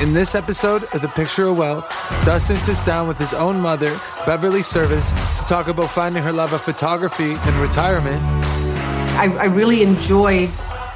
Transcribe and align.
In 0.00 0.14
this 0.14 0.34
episode 0.34 0.84
of 0.94 1.02
The 1.02 1.08
Picture 1.08 1.48
of 1.48 1.58
Wealth, 1.58 1.86
Dustin 2.24 2.56
sits 2.56 2.82
down 2.82 3.06
with 3.06 3.18
his 3.18 3.34
own 3.34 3.60
mother, 3.60 4.00
Beverly 4.24 4.60
Serviss, 4.60 5.10
to 5.38 5.44
talk 5.44 5.68
about 5.68 5.90
finding 5.90 6.22
her 6.22 6.32
love 6.32 6.54
of 6.54 6.62
photography 6.62 7.32
in 7.32 7.60
retirement. 7.60 8.22
I, 8.24 9.26
I 9.38 9.44
really 9.44 9.82
enjoyed 9.82 10.48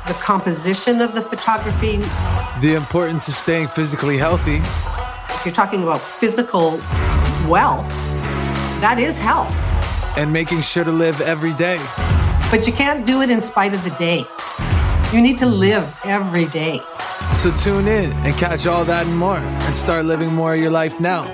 the 0.07 0.15
composition 0.15 1.03
of 1.03 1.15
the 1.15 1.21
photography. 1.21 1.99
The 2.63 2.77
importance 2.77 3.29
of 3.29 3.35
staying 3.35 3.69
physically 3.69 4.17
healthy. 4.17 4.63
If 5.35 5.43
you're 5.45 5.55
talking 5.55 5.83
about 5.83 6.01
physical 6.01 6.79
wealth, 7.47 7.87
that 8.81 8.97
is 8.99 9.19
health. 9.19 9.53
And 10.17 10.33
making 10.33 10.63
sure 10.63 10.83
to 10.83 10.93
live 10.93 11.21
every 11.21 11.53
day. 11.53 11.77
But 12.51 12.67
you 12.67 12.73
can't 12.73 13.07
do 13.07 13.21
it 13.21 13.29
in 13.29 13.43
spite 13.43 13.75
of 13.75 13.85
the 13.85 13.91
day. 13.91 14.25
You 15.13 15.21
need 15.21 15.37
to 15.41 15.47
live 15.47 15.95
every 16.05 16.47
day. 16.47 16.81
So 17.33 17.51
tune 17.55 17.89
in 17.89 18.13
and 18.13 18.35
catch 18.37 18.67
all 18.67 18.85
that 18.85 19.07
and 19.07 19.17
more 19.17 19.37
and 19.37 19.77
start 19.77 20.05
living 20.05 20.33
more 20.33 20.55
of 20.55 20.61
your 20.61 20.71
life 20.71 20.99
now. 20.99 21.25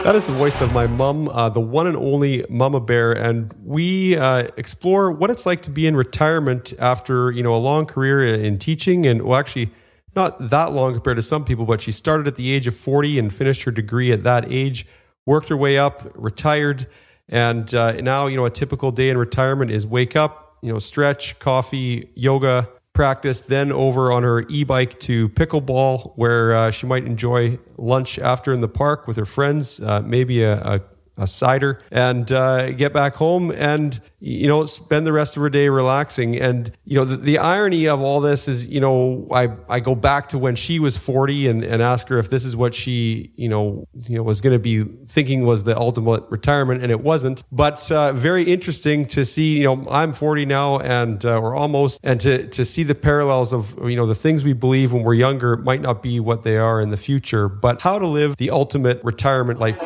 That 0.00 0.14
is 0.14 0.24
the 0.24 0.32
voice 0.32 0.60
of 0.60 0.72
my 0.72 0.86
mom, 0.86 1.28
uh, 1.30 1.48
the 1.48 1.60
one 1.60 1.86
and 1.86 1.96
only 1.96 2.44
Mama 2.48 2.78
Bear, 2.78 3.12
and 3.12 3.52
we 3.64 4.16
uh, 4.16 4.46
explore 4.56 5.10
what 5.10 5.30
it's 5.30 5.46
like 5.46 5.62
to 5.62 5.70
be 5.70 5.86
in 5.86 5.96
retirement 5.96 6.74
after 6.78 7.32
you 7.32 7.42
know 7.42 7.54
a 7.54 7.58
long 7.58 7.86
career 7.86 8.24
in 8.24 8.58
teaching, 8.58 9.04
and 9.04 9.22
well, 9.22 9.36
actually 9.36 9.70
not 10.14 10.38
that 10.50 10.72
long 10.72 10.92
compared 10.92 11.16
to 11.16 11.22
some 11.22 11.44
people, 11.44 11.64
but 11.64 11.80
she 11.80 11.90
started 11.90 12.28
at 12.28 12.36
the 12.36 12.52
age 12.52 12.68
of 12.68 12.76
forty 12.76 13.18
and 13.18 13.34
finished 13.34 13.64
her 13.64 13.72
degree 13.72 14.12
at 14.12 14.22
that 14.22 14.44
age, 14.52 14.86
worked 15.24 15.48
her 15.48 15.56
way 15.56 15.76
up, 15.76 16.08
retired, 16.14 16.86
and 17.28 17.74
uh, 17.74 17.92
now 17.92 18.28
you 18.28 18.36
know 18.36 18.44
a 18.44 18.50
typical 18.50 18.92
day 18.92 19.08
in 19.08 19.18
retirement 19.18 19.72
is 19.72 19.86
wake 19.86 20.14
up, 20.14 20.56
you 20.62 20.72
know, 20.72 20.78
stretch, 20.78 21.36
coffee, 21.40 22.10
yoga, 22.14 22.68
practice, 22.96 23.42
then 23.42 23.70
over 23.70 24.10
on 24.10 24.22
her 24.22 24.44
e 24.48 24.64
bike 24.64 24.98
to 25.00 25.28
pickleball, 25.28 26.12
where 26.16 26.54
uh, 26.54 26.70
she 26.70 26.86
might 26.86 27.04
enjoy 27.04 27.58
lunch 27.76 28.18
after 28.18 28.52
in 28.52 28.60
the 28.62 28.68
park 28.68 29.06
with 29.06 29.18
her 29.18 29.26
friends, 29.26 29.80
uh, 29.80 30.00
maybe 30.00 30.42
a, 30.42 30.54
a, 30.62 30.80
a, 31.16 31.26
cider, 31.26 31.80
and 31.90 32.30
uh, 32.32 32.72
get 32.72 32.92
back 32.92 33.14
home 33.14 33.50
and, 33.50 34.00
you 34.20 34.48
know, 34.48 34.64
spend 34.64 35.06
the 35.06 35.12
rest 35.12 35.36
of 35.36 35.42
her 35.42 35.50
day 35.50 35.68
relaxing. 35.68 36.38
And, 36.40 36.72
you 36.84 36.96
know, 36.96 37.04
the, 37.04 37.16
the, 37.16 37.38
irony 37.38 37.86
of 37.86 38.00
all 38.00 38.20
this 38.20 38.48
is, 38.48 38.66
you 38.66 38.80
know, 38.80 39.28
I, 39.30 39.48
I 39.68 39.80
go 39.80 39.94
back 39.94 40.28
to 40.30 40.38
when 40.38 40.56
she 40.56 40.78
was 40.78 40.96
40 40.96 41.48
and, 41.48 41.64
and 41.64 41.82
ask 41.82 42.08
her 42.08 42.18
if 42.18 42.30
this 42.30 42.44
is 42.44 42.56
what 42.56 42.74
she, 42.74 43.32
you 43.36 43.48
know, 43.48 43.86
you 44.06 44.16
know, 44.16 44.22
was 44.22 44.40
going 44.40 44.54
to 44.54 44.58
be 44.58 44.84
thinking 45.06 45.44
was 45.44 45.64
the 45.64 45.76
ultimate 45.76 46.24
retirement, 46.30 46.82
and 46.82 46.90
it 46.90 47.00
wasn't. 47.00 47.44
But 47.52 47.90
uh, 47.90 48.12
very 48.12 48.44
interesting 48.44 49.06
to 49.08 49.24
see, 49.24 49.58
you 49.58 49.64
know, 49.64 49.84
I'm 49.90 50.12
40 50.12 50.46
now 50.46 50.78
and, 50.78 51.24
uh, 51.24 51.38
or 51.38 51.54
almost, 51.54 52.00
and 52.02 52.20
to, 52.22 52.46
to 52.48 52.64
see 52.64 52.82
the 52.82 52.94
parallels 52.94 53.52
of, 53.52 53.78
you 53.88 53.96
know, 53.96 54.06
the 54.06 54.14
things 54.14 54.44
we 54.44 54.54
believe 54.54 54.92
when 54.92 55.02
we're 55.02 55.14
younger 55.14 55.56
might 55.56 55.80
not 55.80 56.02
be 56.02 56.20
what 56.20 56.42
they 56.42 56.56
are 56.56 56.80
in 56.80 56.90
the 56.90 56.96
future, 56.96 57.48
but 57.48 57.82
how 57.82 57.98
to 57.98 58.06
live 58.06 58.36
the 58.36 58.50
ultimate 58.50 59.02
retirement 59.04 59.60
life. 59.60 59.78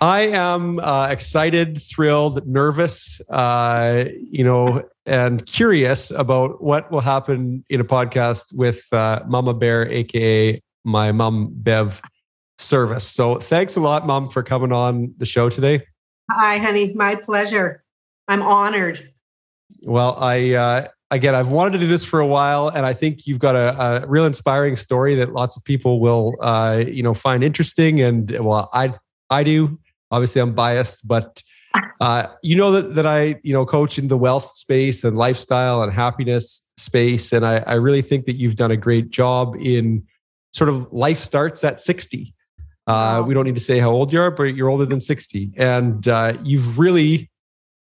I 0.00 0.28
am 0.28 0.78
uh, 0.78 1.08
excited, 1.08 1.82
thrilled, 1.82 2.46
nervous, 2.46 3.20
uh, 3.30 4.04
you 4.30 4.44
know, 4.44 4.88
and 5.06 5.44
curious 5.46 6.10
about 6.12 6.62
what 6.62 6.90
will 6.92 7.00
happen 7.00 7.64
in 7.68 7.80
a 7.80 7.84
podcast 7.84 8.54
with 8.54 8.86
uh, 8.92 9.20
Mama 9.26 9.54
Bear, 9.54 9.88
aka 9.90 10.60
my 10.84 11.10
mom 11.10 11.50
Bev 11.52 12.00
Serviss. 12.58 13.02
So 13.02 13.40
thanks 13.40 13.76
a 13.76 13.80
lot, 13.80 14.06
Mom, 14.06 14.28
for 14.28 14.42
coming 14.42 14.72
on 14.72 15.14
the 15.18 15.26
show 15.26 15.50
today. 15.50 15.82
Hi, 16.30 16.58
honey. 16.58 16.94
My 16.94 17.16
pleasure. 17.16 17.82
I'm 18.28 18.42
honored. 18.42 19.12
Well, 19.82 20.16
I 20.18 20.52
uh, 20.52 20.88
again, 21.10 21.34
I've 21.34 21.48
wanted 21.48 21.72
to 21.72 21.78
do 21.78 21.86
this 21.86 22.04
for 22.04 22.20
a 22.20 22.26
while, 22.26 22.68
and 22.68 22.86
I 22.86 22.92
think 22.92 23.26
you've 23.26 23.38
got 23.38 23.56
a, 23.56 24.04
a 24.04 24.06
real 24.06 24.26
inspiring 24.26 24.76
story 24.76 25.14
that 25.16 25.32
lots 25.32 25.56
of 25.56 25.64
people 25.64 26.00
will, 26.00 26.34
uh, 26.40 26.84
you 26.86 27.02
know, 27.02 27.14
find 27.14 27.42
interesting. 27.42 28.00
And 28.00 28.30
well, 28.40 28.70
I 28.72 28.92
I 29.30 29.42
do 29.42 29.78
obviously 30.10 30.40
I'm 30.40 30.54
biased, 30.54 31.06
but 31.06 31.42
uh, 32.00 32.26
you 32.42 32.56
know 32.56 32.72
that 32.72 32.94
that 32.94 33.06
I 33.06 33.36
you 33.42 33.52
know 33.52 33.66
coach 33.66 33.98
in 33.98 34.08
the 34.08 34.16
wealth 34.16 34.52
space 34.54 35.04
and 35.04 35.16
lifestyle 35.16 35.82
and 35.82 35.92
happiness 35.92 36.66
space, 36.76 37.32
and 37.32 37.44
I, 37.44 37.58
I 37.58 37.74
really 37.74 38.02
think 38.02 38.26
that 38.26 38.36
you've 38.36 38.56
done 38.56 38.70
a 38.70 38.76
great 38.76 39.10
job 39.10 39.56
in 39.58 40.04
sort 40.52 40.70
of 40.70 40.90
life 40.92 41.18
starts 41.18 41.62
at 41.64 41.80
60. 41.80 42.34
Uh, 42.86 43.22
we 43.26 43.34
don't 43.34 43.44
need 43.44 43.54
to 43.54 43.60
say 43.60 43.78
how 43.78 43.90
old 43.90 44.12
you 44.12 44.20
are, 44.20 44.30
but 44.30 44.44
you're 44.54 44.70
older 44.70 44.86
than 44.86 45.00
60, 45.00 45.52
and 45.56 46.08
uh, 46.08 46.34
you've 46.42 46.78
really 46.78 47.30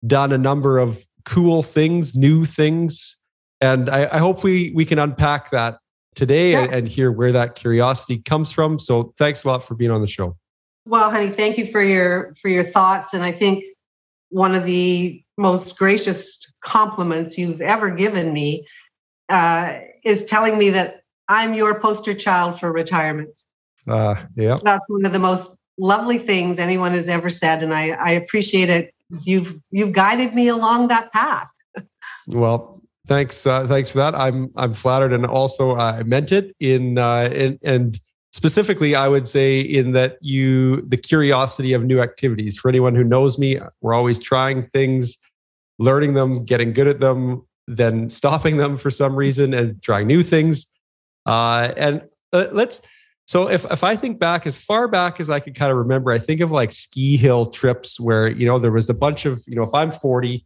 done 0.05 0.33
a 0.33 0.37
number 0.37 0.77
of 0.77 1.05
cool 1.23 1.63
things, 1.63 2.15
new 2.15 2.43
things, 2.43 3.17
and 3.61 3.89
I, 3.89 4.09
I 4.11 4.17
hope 4.17 4.43
we 4.43 4.71
we 4.75 4.85
can 4.85 4.99
unpack 4.99 5.51
that 5.51 5.77
today 6.15 6.51
yeah. 6.51 6.63
and, 6.63 6.73
and 6.73 6.87
hear 6.87 7.11
where 7.11 7.31
that 7.31 7.55
curiosity 7.55 8.19
comes 8.19 8.51
from. 8.51 8.77
So 8.79 9.13
thanks 9.17 9.45
a 9.45 9.47
lot 9.47 9.63
for 9.63 9.75
being 9.75 9.91
on 9.91 10.01
the 10.01 10.07
show. 10.07 10.35
Well, 10.85 11.11
honey, 11.11 11.29
thank 11.29 11.57
you 11.57 11.65
for 11.65 11.83
your 11.83 12.33
for 12.41 12.49
your 12.49 12.63
thoughts, 12.63 13.13
and 13.13 13.23
I 13.23 13.31
think 13.31 13.63
one 14.29 14.55
of 14.55 14.65
the 14.65 15.23
most 15.37 15.77
gracious 15.77 16.39
compliments 16.61 17.37
you've 17.37 17.61
ever 17.61 17.89
given 17.89 18.33
me 18.33 18.65
uh, 19.29 19.79
is 20.03 20.23
telling 20.23 20.57
me 20.57 20.69
that 20.71 21.03
I'm 21.27 21.53
your 21.53 21.79
poster 21.79 22.13
child 22.13 22.59
for 22.59 22.71
retirement. 22.71 23.41
Uh, 23.87 24.15
yeah, 24.35 24.57
that's 24.63 24.87
one 24.89 25.05
of 25.05 25.13
the 25.13 25.19
most 25.19 25.51
lovely 25.77 26.17
things 26.17 26.59
anyone 26.59 26.93
has 26.93 27.07
ever 27.07 27.29
said, 27.29 27.63
and 27.63 27.73
I, 27.73 27.89
I 27.91 28.11
appreciate 28.11 28.69
it. 28.69 28.93
You've 29.23 29.59
you've 29.71 29.93
guided 29.93 30.33
me 30.33 30.47
along 30.47 30.89
that 30.89 31.11
path. 31.11 31.49
well, 32.27 32.81
thanks 33.07 33.45
uh, 33.45 33.67
thanks 33.67 33.89
for 33.89 33.99
that. 33.99 34.15
I'm 34.15 34.51
I'm 34.55 34.73
flattered, 34.73 35.13
and 35.13 35.25
also 35.25 35.75
I 35.75 36.03
meant 36.03 36.31
it 36.31 36.55
in 36.59 36.97
uh, 36.97 37.29
in 37.33 37.59
and 37.63 37.99
specifically 38.31 38.95
i 38.95 39.07
would 39.07 39.27
say 39.27 39.59
in 39.59 39.91
that 39.93 40.17
you 40.21 40.81
the 40.81 40.97
curiosity 40.97 41.73
of 41.73 41.83
new 41.83 42.01
activities. 42.01 42.57
For 42.57 42.69
anyone 42.69 42.95
who 42.95 43.03
knows 43.03 43.37
me 43.37 43.59
we're 43.81 43.93
always 43.93 44.19
trying 44.19 44.67
things 44.73 45.17
learning 45.79 46.13
them 46.13 46.43
getting 46.45 46.73
good 46.73 46.87
at 46.87 46.99
them 46.99 47.43
then 47.69 48.09
stopping 48.09 48.57
them 48.57 48.77
for 48.77 48.89
some 48.89 49.15
reason 49.15 49.53
and 49.53 49.81
trying 49.83 50.07
new 50.07 50.23
things. 50.23 50.65
Uh, 51.27 51.71
and 51.77 52.01
uh, 52.33 52.47
let's 52.51 52.81
so 53.27 53.47
if, 53.47 53.65
if 53.65 53.83
i 53.83 53.95
think 53.95 54.19
back 54.19 54.47
as 54.47 54.57
far 54.57 54.87
back 54.87 55.19
as 55.19 55.29
i 55.29 55.39
can 55.39 55.53
kind 55.53 55.71
of 55.71 55.77
remember 55.77 56.11
i 56.11 56.17
think 56.17 56.41
of 56.41 56.51
like 56.51 56.71
ski 56.71 57.17
hill 57.17 57.45
trips 57.45 57.99
where 57.99 58.27
you 58.27 58.45
know 58.45 58.57
there 58.57 58.71
was 58.71 58.89
a 58.89 58.93
bunch 58.93 59.25
of 59.25 59.39
you 59.47 59.55
know 59.55 59.63
if 59.63 59.73
i'm 59.73 59.91
40 59.91 60.45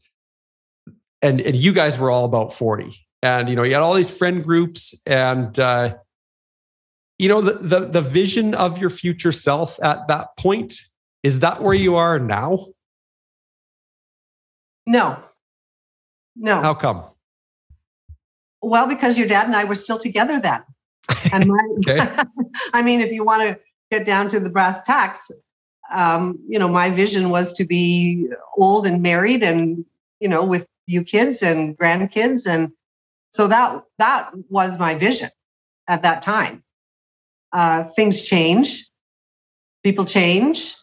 and 1.22 1.40
and 1.42 1.56
you 1.56 1.72
guys 1.72 1.98
were 1.98 2.10
all 2.10 2.26
about 2.26 2.54
40 2.54 2.94
and 3.22 3.50
you 3.50 3.56
know 3.56 3.64
you 3.64 3.74
had 3.74 3.82
all 3.82 3.94
these 3.94 4.10
friend 4.10 4.44
groups 4.44 4.94
and 5.06 5.58
uh, 5.60 5.96
you 7.24 7.30
know 7.30 7.40
the, 7.40 7.54
the 7.54 7.80
the 7.86 8.02
vision 8.02 8.54
of 8.54 8.78
your 8.78 8.90
future 8.90 9.32
self 9.32 9.82
at 9.82 10.10
that 10.10 10.36
point 10.36 10.82
is 11.24 11.40
that 11.40 11.62
where 11.62 11.74
you 11.74 11.96
are 11.96 12.20
now? 12.20 12.68
No. 14.86 15.24
No. 16.36 16.62
How 16.62 16.74
come? 16.74 17.06
Well 18.62 18.88
because 18.88 19.18
your 19.18 19.30
dad 19.30 19.46
and 19.46 19.56
i 19.56 19.64
were 19.64 19.76
still 19.76 19.98
together 19.98 20.38
then. 20.40 20.62
And 21.34 21.48
my, 21.48 22.26
i 22.74 22.82
mean 22.82 23.00
if 23.00 23.12
you 23.14 23.24
want 23.24 23.42
to 23.44 23.60
get 23.90 24.06
down 24.06 24.28
to 24.30 24.40
the 24.40 24.50
brass 24.50 24.82
tacks 24.84 25.32
um, 25.92 26.38
you 26.48 26.60
know 26.60 26.68
my 26.68 26.90
vision 26.90 27.30
was 27.30 27.54
to 27.54 27.66
be 27.66 28.28
old 28.58 28.86
and 28.86 29.02
married 29.02 29.44
and 29.44 29.86
you 30.20 30.28
know 30.28 30.44
with 30.44 30.68
you 30.88 31.04
kids 31.04 31.42
and 31.42 31.78
grandkids 31.78 32.46
and 32.48 32.72
so 33.30 33.48
that 33.48 33.84
that 33.98 34.32
was 34.50 34.78
my 34.78 34.94
vision 34.96 35.30
at 35.88 36.02
that 36.04 36.22
time 36.22 36.64
uh, 37.54 37.84
things 37.84 38.24
change, 38.24 38.90
people 39.84 40.06
change. 40.06 40.76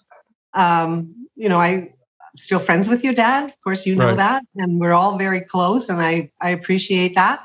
Um, 0.54 1.26
you 1.34 1.48
know, 1.48 1.58
I 1.58 1.68
am 1.68 1.90
still 2.36 2.60
friends 2.60 2.88
with 2.88 3.02
your 3.02 3.12
dad. 3.12 3.50
Of 3.50 3.60
course, 3.62 3.86
you 3.86 3.96
know 3.96 4.08
right. 4.08 4.16
that, 4.16 4.44
and 4.54 4.78
we're 4.78 4.92
all 4.92 5.18
very 5.18 5.40
close, 5.40 5.88
and 5.88 6.00
I 6.00 6.30
I 6.40 6.50
appreciate 6.50 7.16
that. 7.16 7.44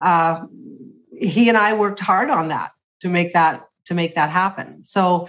Uh, 0.00 0.42
he 1.16 1.48
and 1.48 1.56
I 1.56 1.74
worked 1.74 2.00
hard 2.00 2.28
on 2.30 2.48
that 2.48 2.72
to 3.00 3.08
make 3.08 3.32
that 3.32 3.66
to 3.86 3.94
make 3.94 4.14
that 4.14 4.28
happen. 4.28 4.84
So, 4.84 5.28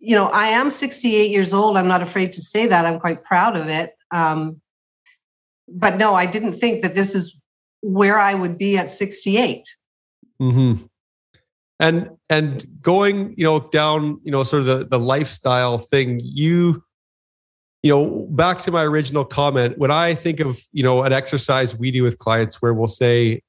you 0.00 0.16
know, 0.16 0.26
I 0.28 0.48
am 0.48 0.70
68 0.70 1.30
years 1.30 1.52
old. 1.54 1.76
I'm 1.76 1.88
not 1.88 2.02
afraid 2.02 2.32
to 2.32 2.40
say 2.40 2.66
that. 2.66 2.86
I'm 2.86 2.98
quite 2.98 3.22
proud 3.22 3.56
of 3.56 3.68
it. 3.68 3.94
Um, 4.10 4.60
but 5.68 5.96
no, 5.96 6.14
I 6.14 6.26
didn't 6.26 6.54
think 6.54 6.82
that 6.82 6.94
this 6.94 7.14
is 7.14 7.36
where 7.82 8.18
I 8.18 8.34
would 8.34 8.58
be 8.58 8.78
at 8.78 8.90
68. 8.90 9.64
Mm-hmm 10.40 10.86
and 11.80 12.08
and 12.30 12.66
going 12.80 13.34
you 13.36 13.44
know 13.44 13.60
down 13.70 14.20
you 14.22 14.30
know 14.30 14.44
sort 14.44 14.60
of 14.60 14.66
the 14.66 14.84
the 14.84 14.98
lifestyle 14.98 15.78
thing 15.78 16.20
you 16.22 16.82
you 17.82 17.90
know 17.90 18.26
back 18.30 18.58
to 18.58 18.70
my 18.70 18.82
original 18.82 19.24
comment 19.24 19.76
when 19.78 19.90
i 19.90 20.14
think 20.14 20.40
of 20.40 20.60
you 20.72 20.82
know 20.82 21.02
an 21.02 21.12
exercise 21.12 21.76
we 21.76 21.90
do 21.90 22.02
with 22.02 22.18
clients 22.18 22.62
where 22.62 22.72
we'll 22.72 22.86
say 22.86 23.40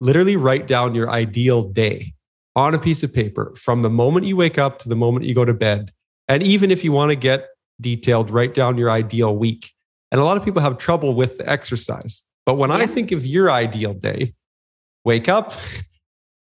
literally 0.00 0.36
write 0.36 0.66
down 0.66 0.94
your 0.94 1.10
ideal 1.10 1.62
day 1.62 2.14
on 2.56 2.74
a 2.74 2.78
piece 2.78 3.02
of 3.02 3.12
paper 3.12 3.54
from 3.56 3.82
the 3.82 3.90
moment 3.90 4.26
you 4.26 4.36
wake 4.36 4.58
up 4.58 4.78
to 4.80 4.88
the 4.88 4.96
moment 4.96 5.24
you 5.24 5.34
go 5.34 5.44
to 5.44 5.54
bed. 5.54 5.92
And 6.28 6.42
even 6.42 6.70
if 6.70 6.84
you 6.84 6.92
want 6.92 7.10
to 7.10 7.16
get 7.16 7.48
detailed 7.80 8.30
write 8.30 8.54
down 8.54 8.76
your 8.76 8.90
ideal 8.90 9.36
week. 9.36 9.72
And 10.12 10.20
a 10.20 10.24
lot 10.24 10.36
of 10.36 10.44
people 10.44 10.60
have 10.60 10.76
trouble 10.76 11.14
with 11.14 11.38
the 11.38 11.48
exercise. 11.48 12.22
But 12.46 12.54
when 12.54 12.70
i 12.70 12.86
think 12.86 13.12
of 13.12 13.24
your 13.24 13.50
ideal 13.50 13.94
day 13.94 14.34
wake 15.04 15.28
up 15.28 15.54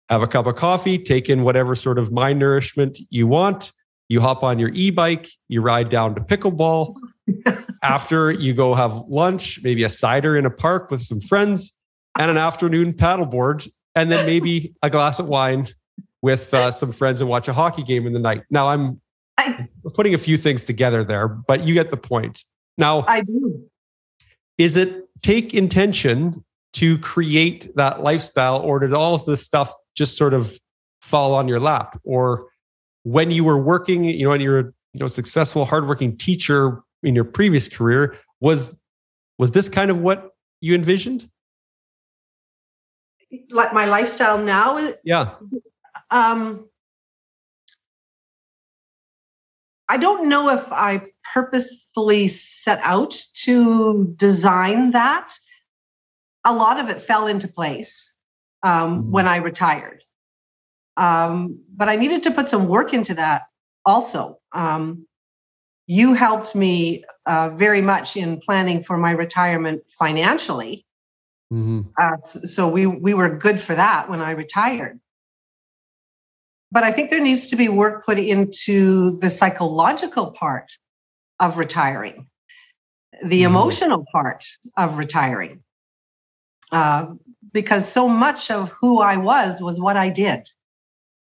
have 0.08 0.22
a 0.22 0.26
cup 0.26 0.46
of 0.46 0.56
coffee, 0.56 0.98
take 0.98 1.28
in 1.28 1.42
whatever 1.42 1.74
sort 1.74 1.98
of 1.98 2.10
mind 2.12 2.38
nourishment 2.38 2.98
you 3.10 3.26
want. 3.26 3.72
You 4.08 4.20
hop 4.20 4.42
on 4.42 4.58
your 4.58 4.70
e 4.72 4.90
bike, 4.90 5.28
you 5.48 5.60
ride 5.60 5.90
down 5.90 6.14
to 6.14 6.20
pickleball. 6.20 6.96
After 7.82 8.30
you 8.30 8.54
go 8.54 8.74
have 8.74 9.04
lunch, 9.08 9.60
maybe 9.62 9.84
a 9.84 9.90
cider 9.90 10.36
in 10.36 10.46
a 10.46 10.50
park 10.50 10.90
with 10.90 11.02
some 11.02 11.20
friends, 11.20 11.78
and 12.18 12.30
an 12.30 12.38
afternoon 12.38 12.94
paddleboard, 12.94 13.70
and 13.94 14.10
then 14.10 14.24
maybe 14.26 14.74
a 14.82 14.90
glass 14.90 15.18
of 15.18 15.28
wine 15.28 15.66
with 16.22 16.52
uh, 16.54 16.70
some 16.70 16.90
friends 16.90 17.20
and 17.20 17.28
watch 17.28 17.48
a 17.48 17.52
hockey 17.52 17.82
game 17.82 18.06
in 18.06 18.12
the 18.12 18.18
night. 18.18 18.42
Now 18.50 18.68
I'm 18.68 19.00
I, 19.36 19.68
putting 19.94 20.14
a 20.14 20.18
few 20.18 20.36
things 20.36 20.64
together 20.64 21.04
there, 21.04 21.28
but 21.28 21.64
you 21.64 21.74
get 21.74 21.90
the 21.90 21.96
point. 21.96 22.44
Now 22.76 23.04
I 23.06 23.20
do. 23.20 23.62
Is 24.56 24.76
it 24.76 25.04
take 25.22 25.54
intention 25.54 26.44
to 26.74 26.98
create 26.98 27.70
that 27.76 28.02
lifestyle, 28.02 28.60
or 28.60 28.78
did 28.78 28.92
all 28.92 29.16
this 29.18 29.44
stuff 29.44 29.72
just 29.98 30.16
sort 30.16 30.32
of 30.32 30.58
fall 31.02 31.34
on 31.34 31.48
your 31.48 31.60
lap? 31.60 32.00
Or 32.04 32.46
when 33.02 33.30
you 33.30 33.44
were 33.44 33.58
working, 33.58 34.04
you 34.04 34.24
know, 34.24 34.32
and 34.32 34.42
you're 34.42 34.60
a 34.60 34.64
you 34.64 35.00
know 35.00 35.08
successful, 35.08 35.64
hardworking 35.64 36.16
teacher 36.16 36.80
in 37.02 37.14
your 37.14 37.24
previous 37.24 37.68
career, 37.68 38.16
was 38.40 38.80
was 39.38 39.52
this 39.52 39.68
kind 39.68 39.90
of 39.90 39.98
what 39.98 40.30
you 40.60 40.74
envisioned? 40.74 41.28
Like 43.50 43.74
my 43.74 43.84
lifestyle 43.84 44.38
now? 44.38 44.92
Yeah. 45.04 45.34
Um, 46.10 46.68
I 49.88 49.98
don't 49.98 50.28
know 50.28 50.50
if 50.50 50.72
I 50.72 51.02
purposefully 51.34 52.26
set 52.26 52.80
out 52.82 53.22
to 53.44 54.14
design 54.16 54.92
that. 54.92 55.34
A 56.44 56.54
lot 56.54 56.80
of 56.80 56.88
it 56.88 57.02
fell 57.02 57.26
into 57.26 57.48
place 57.48 58.14
um, 58.62 59.02
mm-hmm. 59.02 59.10
when 59.10 59.28
I 59.28 59.36
retired. 59.36 60.02
Um, 60.96 61.60
but 61.74 61.88
I 61.88 61.96
needed 61.96 62.24
to 62.24 62.32
put 62.32 62.48
some 62.48 62.66
work 62.66 62.92
into 62.92 63.14
that 63.14 63.42
also. 63.84 64.38
Um, 64.52 65.06
you 65.86 66.12
helped 66.12 66.54
me 66.54 67.04
uh, 67.24 67.50
very 67.50 67.80
much 67.80 68.16
in 68.16 68.40
planning 68.40 68.82
for 68.82 68.98
my 68.98 69.12
retirement 69.12 69.82
financially. 69.98 70.84
Mm-hmm. 71.52 71.80
Uh, 71.98 72.18
so 72.22 72.68
we 72.68 72.86
we 72.86 73.14
were 73.14 73.30
good 73.30 73.60
for 73.60 73.74
that 73.74 74.10
when 74.10 74.20
I 74.20 74.32
retired. 74.32 75.00
But 76.70 76.84
I 76.84 76.92
think 76.92 77.10
there 77.10 77.20
needs 77.20 77.46
to 77.48 77.56
be 77.56 77.68
work 77.68 78.04
put 78.04 78.18
into 78.18 79.12
the 79.18 79.30
psychological 79.30 80.32
part 80.32 80.70
of 81.40 81.56
retiring, 81.56 82.28
the 83.24 83.42
mm-hmm. 83.42 83.46
emotional 83.46 84.04
part 84.12 84.44
of 84.76 84.98
retiring, 84.98 85.62
uh, 86.72 87.06
because 87.52 87.90
so 87.90 88.08
much 88.08 88.50
of 88.50 88.70
who 88.70 89.00
I 89.00 89.16
was 89.16 89.60
was 89.60 89.80
what 89.80 89.96
I 89.96 90.08
did 90.10 90.50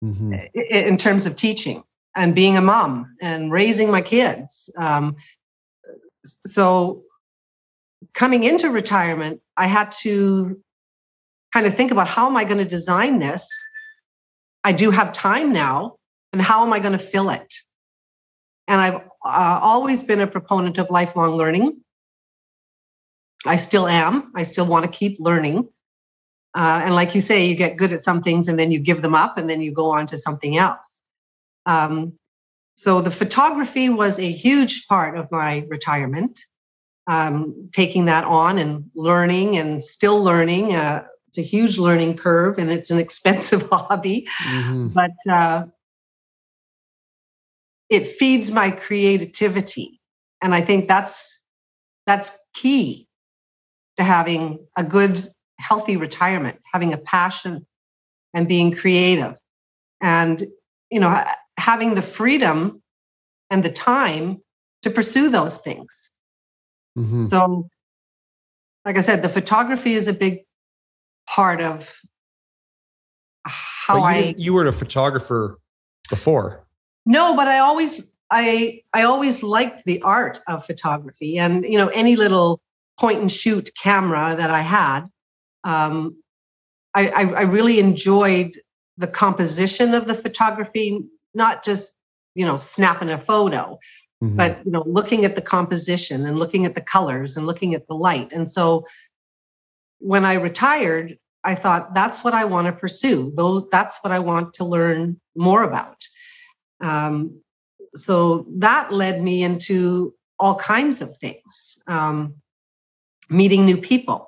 mm-hmm. 0.04 0.34
in 0.54 0.98
terms 0.98 1.26
of 1.26 1.36
teaching 1.36 1.84
and 2.16 2.34
being 2.34 2.58
a 2.58 2.62
mom 2.62 3.16
and 3.22 3.52
raising 3.52 3.92
my 3.92 4.02
kids. 4.02 4.70
Um, 4.78 5.16
so 6.46 7.04
coming 8.14 8.44
into 8.44 8.70
retirement, 8.70 9.42
I 9.56 9.68
had 9.68 9.92
to 10.04 10.62
kind 11.54 11.66
of 11.66 11.76
think 11.76 11.92
about 11.92 12.08
how 12.08 12.28
am 12.28 12.38
I 12.38 12.44
going 12.44 12.58
to 12.58 12.66
design 12.66 13.20
this 13.20 13.50
I 14.68 14.74
do 14.74 14.92
have 14.92 15.14
time 15.14 15.54
now, 15.54 15.96
and 16.34 16.42
how 16.42 16.62
am 16.66 16.74
I 16.74 16.80
going 16.80 16.92
to 16.92 16.98
fill 16.98 17.30
it? 17.30 17.56
And 18.68 18.82
I've 18.82 18.96
uh, 19.24 19.60
always 19.62 20.04
been 20.04 20.20
a 20.20 20.28
proponent 20.28 20.78
of 20.78 20.90
lifelong 20.90 21.36
learning. 21.36 21.78
I 23.46 23.56
still 23.56 23.88
am. 23.88 24.34
I 24.36 24.44
still 24.44 24.66
want 24.66 24.84
to 24.84 24.92
keep 24.92 25.22
learning. 25.22 25.70
Uh, 26.58 26.82
and 26.84 26.96
like 26.96 27.14
you 27.14 27.22
say, 27.22 27.46
you 27.46 27.56
get 27.56 27.78
good 27.78 27.94
at 27.94 28.02
some 28.02 28.24
things 28.24 28.48
and 28.48 28.58
then 28.58 28.72
you 28.72 28.80
give 28.80 29.04
them 29.04 29.14
up 29.14 29.38
and 29.38 29.48
then 29.48 29.62
you 29.62 29.72
go 29.72 29.92
on 29.92 30.08
to 30.08 30.18
something 30.18 30.58
else. 30.58 31.02
Um, 31.68 32.14
so 32.76 33.02
the 33.02 33.12
photography 33.12 33.90
was 33.90 34.18
a 34.18 34.32
huge 34.32 34.88
part 34.88 35.18
of 35.18 35.32
my 35.32 35.66
retirement. 35.70 36.40
Um, 37.06 37.70
taking 37.72 38.06
that 38.06 38.26
on 38.26 38.58
and 38.58 38.90
learning 38.94 39.56
and 39.56 39.82
still 39.82 40.22
learning. 40.22 40.76
Uh, 40.76 41.06
it's 41.30 41.38
a 41.38 41.42
huge 41.42 41.78
learning 41.78 42.18
curve 42.18 42.58
and 42.58 42.70
it's 42.70 42.92
an 42.92 43.00
expensive 43.06 43.70
hobby, 43.72 44.28
mm-hmm. 44.44 44.88
but 44.90 45.12
uh, 45.30 45.66
it 47.90 48.08
feeds 48.08 48.52
my 48.52 48.72
creativity, 48.72 50.02
and 50.42 50.54
I 50.54 50.62
think 50.62 50.88
that's 50.88 51.40
that's 52.06 52.38
key 52.54 53.08
to 53.98 54.04
having 54.04 54.66
a 54.76 54.84
good, 54.84 55.32
healthy 55.60 55.98
retirement, 55.98 56.60
having 56.72 56.94
a 56.94 56.98
passion 56.98 57.66
and 58.34 58.48
being 58.48 58.76
creative, 58.76 59.38
and 60.02 60.48
you 60.90 61.00
know 61.00 61.24
having 61.58 61.96
the 61.96 62.02
freedom 62.02 62.82
and 63.50 63.64
the 63.64 63.72
time 63.72 64.40
to 64.84 64.90
pursue 64.90 65.30
those 65.30 65.58
things. 65.58 66.10
Mm-hmm. 66.98 67.24
So, 67.24 67.70
like 68.86 68.98
I 68.98 69.02
said, 69.02 69.22
the 69.22 69.30
photography 69.30 69.94
is 69.94 70.08
a 70.08 70.14
big 70.14 70.40
part 71.28 71.62
of 71.62 71.94
how 73.46 73.98
you 73.98 74.04
I. 74.04 74.36
You 74.38 74.54
were 74.54 74.66
a 74.66 74.74
photographer 74.74 75.60
before. 76.10 76.66
No, 77.06 77.36
but 77.36 77.48
I 77.48 77.60
always 77.60 78.02
I 78.32 78.82
I 78.94 79.04
always 79.04 79.44
liked 79.44 79.86
the 79.86 80.02
art 80.02 80.42
of 80.48 80.66
photography, 80.66 81.38
and 81.38 81.64
you 81.64 81.78
know 81.78 81.88
any 81.90 82.16
little 82.16 82.62
point 83.00 83.22
and 83.22 83.32
shoot 83.32 83.70
camera 83.82 84.36
that 84.36 84.52
I 84.52 84.62
had. 84.62 85.08
Um, 85.68 86.16
I, 86.94 87.10
I, 87.10 87.22
I 87.24 87.42
really 87.42 87.80
enjoyed 87.80 88.58
the 88.98 89.08
composition 89.08 89.94
of 89.94 90.08
the 90.08 90.16
photography, 90.16 91.04
not 91.34 91.64
just 91.64 91.92
you 92.36 92.46
know 92.46 92.56
snapping 92.56 93.10
a 93.10 93.18
photo, 93.18 93.78
mm-hmm. 94.24 94.38
but 94.38 94.66
you 94.66 94.72
know 94.72 94.84
looking 94.88 95.26
at 95.26 95.36
the 95.36 95.42
composition 95.42 96.26
and 96.26 96.40
looking 96.40 96.66
at 96.66 96.74
the 96.74 96.82
colors 96.82 97.36
and 97.36 97.46
looking 97.46 97.76
at 97.76 97.86
the 97.88 97.96
light. 97.96 98.32
And 98.32 98.50
so 98.50 98.88
when 100.00 100.24
I 100.24 100.36
retired, 100.36 101.20
I 101.44 101.56
thought 101.56 101.94
that's 101.94 102.24
what 102.24 102.34
I 102.34 102.46
want 102.46 102.68
to 102.68 102.74
pursue. 102.74 103.34
Though 103.36 103.60
that's 103.60 103.98
what 104.02 104.14
I 104.14 104.20
want 104.20 104.54
to 104.56 104.64
learn 104.64 105.20
more 105.36 105.64
about. 105.64 105.98
Um, 106.80 107.42
so 107.94 108.46
that 108.58 108.94
led 108.94 109.22
me 109.22 109.44
into 109.44 110.14
all 110.40 110.56
kinds 110.56 111.02
of 111.02 111.18
things, 111.18 111.80
um, 111.88 112.36
meeting 113.30 113.66
new 113.66 113.78
people. 113.78 114.27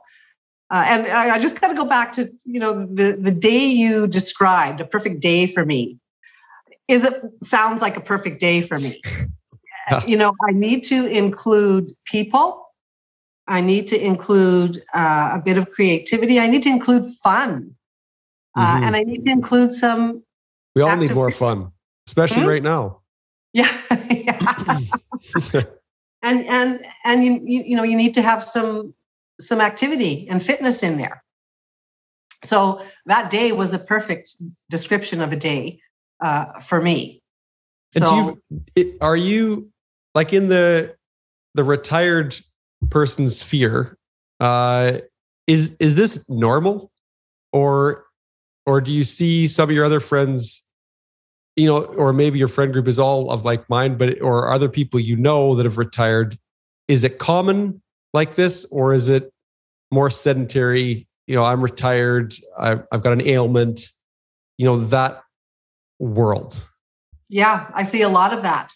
Uh, 0.71 0.85
and 0.87 1.07
I, 1.07 1.35
I 1.35 1.39
just 1.39 1.59
got 1.59 1.69
to 1.69 1.73
go 1.73 1.85
back 1.85 2.13
to 2.13 2.31
you 2.45 2.59
know 2.59 2.85
the 2.85 3.17
the 3.19 3.31
day 3.31 3.65
you 3.65 4.07
described, 4.07 4.81
a 4.81 4.85
perfect 4.85 5.19
day 5.19 5.47
for 5.47 5.65
me. 5.65 5.97
Is 6.87 7.05
it 7.05 7.13
sounds 7.43 7.81
like 7.81 7.97
a 7.97 8.01
perfect 8.01 8.39
day 8.39 8.61
for 8.61 8.79
me? 8.79 9.01
you 10.07 10.17
know, 10.17 10.33
I 10.47 10.51
need 10.51 10.83
to 10.85 11.05
include 11.05 11.95
people 12.05 12.69
I 13.49 13.61
need 13.61 13.87
to 13.87 13.99
include 13.99 14.83
uh, 14.93 15.31
a 15.33 15.41
bit 15.43 15.57
of 15.57 15.71
creativity. 15.71 16.39
I 16.39 16.45
need 16.45 16.61
to 16.63 16.69
include 16.69 17.11
fun. 17.23 17.75
Uh, 18.55 18.75
mm-hmm. 18.75 18.83
and 18.83 18.95
I 18.95 19.01
need 19.01 19.25
to 19.25 19.31
include 19.31 19.73
some. 19.73 20.23
We 20.75 20.83
all 20.83 20.95
need 20.95 21.13
more 21.13 21.31
fun, 21.31 21.71
especially 22.07 22.43
hmm? 22.43 22.49
right 22.49 22.63
now. 22.63 23.01
Yeah. 23.51 23.67
and 26.21 26.45
and 26.45 26.85
and 27.03 27.25
you, 27.25 27.41
you 27.43 27.63
you 27.63 27.75
know 27.75 27.81
you 27.81 27.95
need 27.95 28.13
to 28.13 28.21
have 28.21 28.43
some 28.43 28.93
some 29.39 29.61
activity 29.61 30.27
and 30.29 30.43
fitness 30.43 30.83
in 30.83 30.97
there. 30.97 31.23
So 32.43 32.81
that 33.05 33.29
day 33.29 33.51
was 33.51 33.73
a 33.73 33.79
perfect 33.79 34.35
description 34.69 35.21
of 35.21 35.31
a 35.31 35.35
day 35.35 35.79
uh, 36.21 36.59
for 36.59 36.81
me. 36.81 37.21
So, 37.97 38.39
you, 38.75 38.97
are 39.01 39.17
you 39.17 39.71
like 40.13 40.31
in 40.31 40.47
the 40.47 40.95
the 41.55 41.63
retired 41.63 42.35
person's 42.89 43.41
fear. 43.41 43.97
Uh, 44.39 44.99
is 45.47 45.75
is 45.79 45.95
this 45.95 46.23
normal, 46.29 46.91
or 47.51 48.05
or 48.65 48.81
do 48.81 48.93
you 48.93 49.03
see 49.03 49.47
some 49.47 49.69
of 49.69 49.75
your 49.75 49.85
other 49.85 49.99
friends, 49.99 50.65
you 51.55 51.65
know, 51.65 51.83
or 51.83 52.13
maybe 52.13 52.39
your 52.39 52.47
friend 52.47 52.71
group 52.71 52.87
is 52.87 52.99
all 52.99 53.31
of 53.31 53.45
like 53.45 53.69
mind, 53.69 53.97
but 53.97 54.21
or 54.21 54.51
other 54.51 54.69
people 54.69 54.99
you 54.99 55.15
know 55.15 55.55
that 55.55 55.65
have 55.65 55.77
retired? 55.77 56.37
Is 56.87 57.03
it 57.03 57.19
common 57.19 57.81
like 58.13 58.35
this, 58.35 58.65
or 58.65 58.93
is 58.93 59.09
it 59.09 59.31
more 59.91 60.09
sedentary? 60.09 61.07
You 61.27 61.35
know, 61.35 61.43
I'm 61.43 61.61
retired. 61.61 62.33
I've, 62.57 62.85
I've 62.91 63.03
got 63.03 63.13
an 63.13 63.27
ailment. 63.27 63.89
You 64.57 64.65
know 64.65 64.85
that 64.85 65.23
world. 65.99 66.63
Yeah, 67.29 67.69
I 67.73 67.83
see 67.83 68.01
a 68.01 68.09
lot 68.09 68.33
of 68.33 68.43
that 68.43 68.73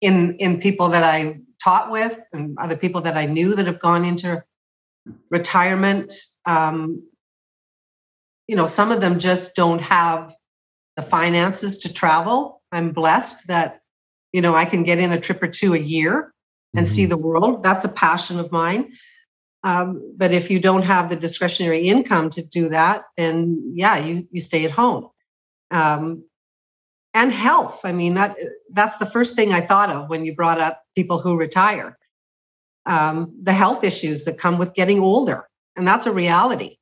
in 0.00 0.34
in 0.36 0.60
people 0.60 0.88
that 0.90 1.02
I 1.02 1.40
taught 1.62 1.90
with 1.90 2.18
and 2.32 2.56
other 2.58 2.76
people 2.76 3.02
that 3.02 3.16
I 3.16 3.26
knew 3.26 3.54
that 3.54 3.66
have 3.66 3.80
gone 3.80 4.04
into 4.04 4.42
retirement. 5.30 6.12
Um, 6.44 7.02
you 8.48 8.56
know, 8.56 8.66
some 8.66 8.92
of 8.92 9.00
them 9.00 9.18
just 9.18 9.54
don't 9.54 9.80
have 9.80 10.34
the 10.96 11.02
finances 11.02 11.78
to 11.78 11.92
travel. 11.92 12.62
I'm 12.72 12.92
blessed 12.92 13.48
that, 13.48 13.80
you 14.32 14.40
know, 14.40 14.54
I 14.54 14.64
can 14.64 14.82
get 14.82 14.98
in 14.98 15.12
a 15.12 15.20
trip 15.20 15.42
or 15.42 15.48
two 15.48 15.74
a 15.74 15.78
year 15.78 16.32
and 16.76 16.86
mm-hmm. 16.86 16.94
see 16.94 17.06
the 17.06 17.16
world. 17.16 17.62
That's 17.62 17.84
a 17.84 17.88
passion 17.88 18.38
of 18.38 18.52
mine. 18.52 18.92
Um, 19.64 20.14
but 20.16 20.32
if 20.32 20.50
you 20.50 20.60
don't 20.60 20.82
have 20.82 21.10
the 21.10 21.16
discretionary 21.16 21.88
income 21.88 22.30
to 22.30 22.42
do 22.42 22.68
that, 22.68 23.04
then 23.16 23.72
yeah, 23.74 23.98
you 23.98 24.28
you 24.30 24.40
stay 24.40 24.64
at 24.64 24.70
home. 24.70 25.08
Um, 25.70 26.24
and 27.14 27.32
health. 27.32 27.80
I 27.82 27.92
mean 27.92 28.14
that 28.14 28.36
that's 28.70 28.98
the 28.98 29.06
first 29.06 29.34
thing 29.34 29.52
I 29.52 29.60
thought 29.60 29.90
of 29.90 30.08
when 30.08 30.24
you 30.24 30.36
brought 30.36 30.60
up 30.60 30.82
people 30.94 31.18
who 31.18 31.36
retire. 31.36 31.98
Um, 32.84 33.34
the 33.42 33.52
health 33.52 33.82
issues 33.82 34.22
that 34.24 34.38
come 34.38 34.58
with 34.58 34.74
getting 34.74 35.00
older, 35.00 35.48
and 35.74 35.88
that's 35.88 36.06
a 36.06 36.12
reality. 36.12 36.76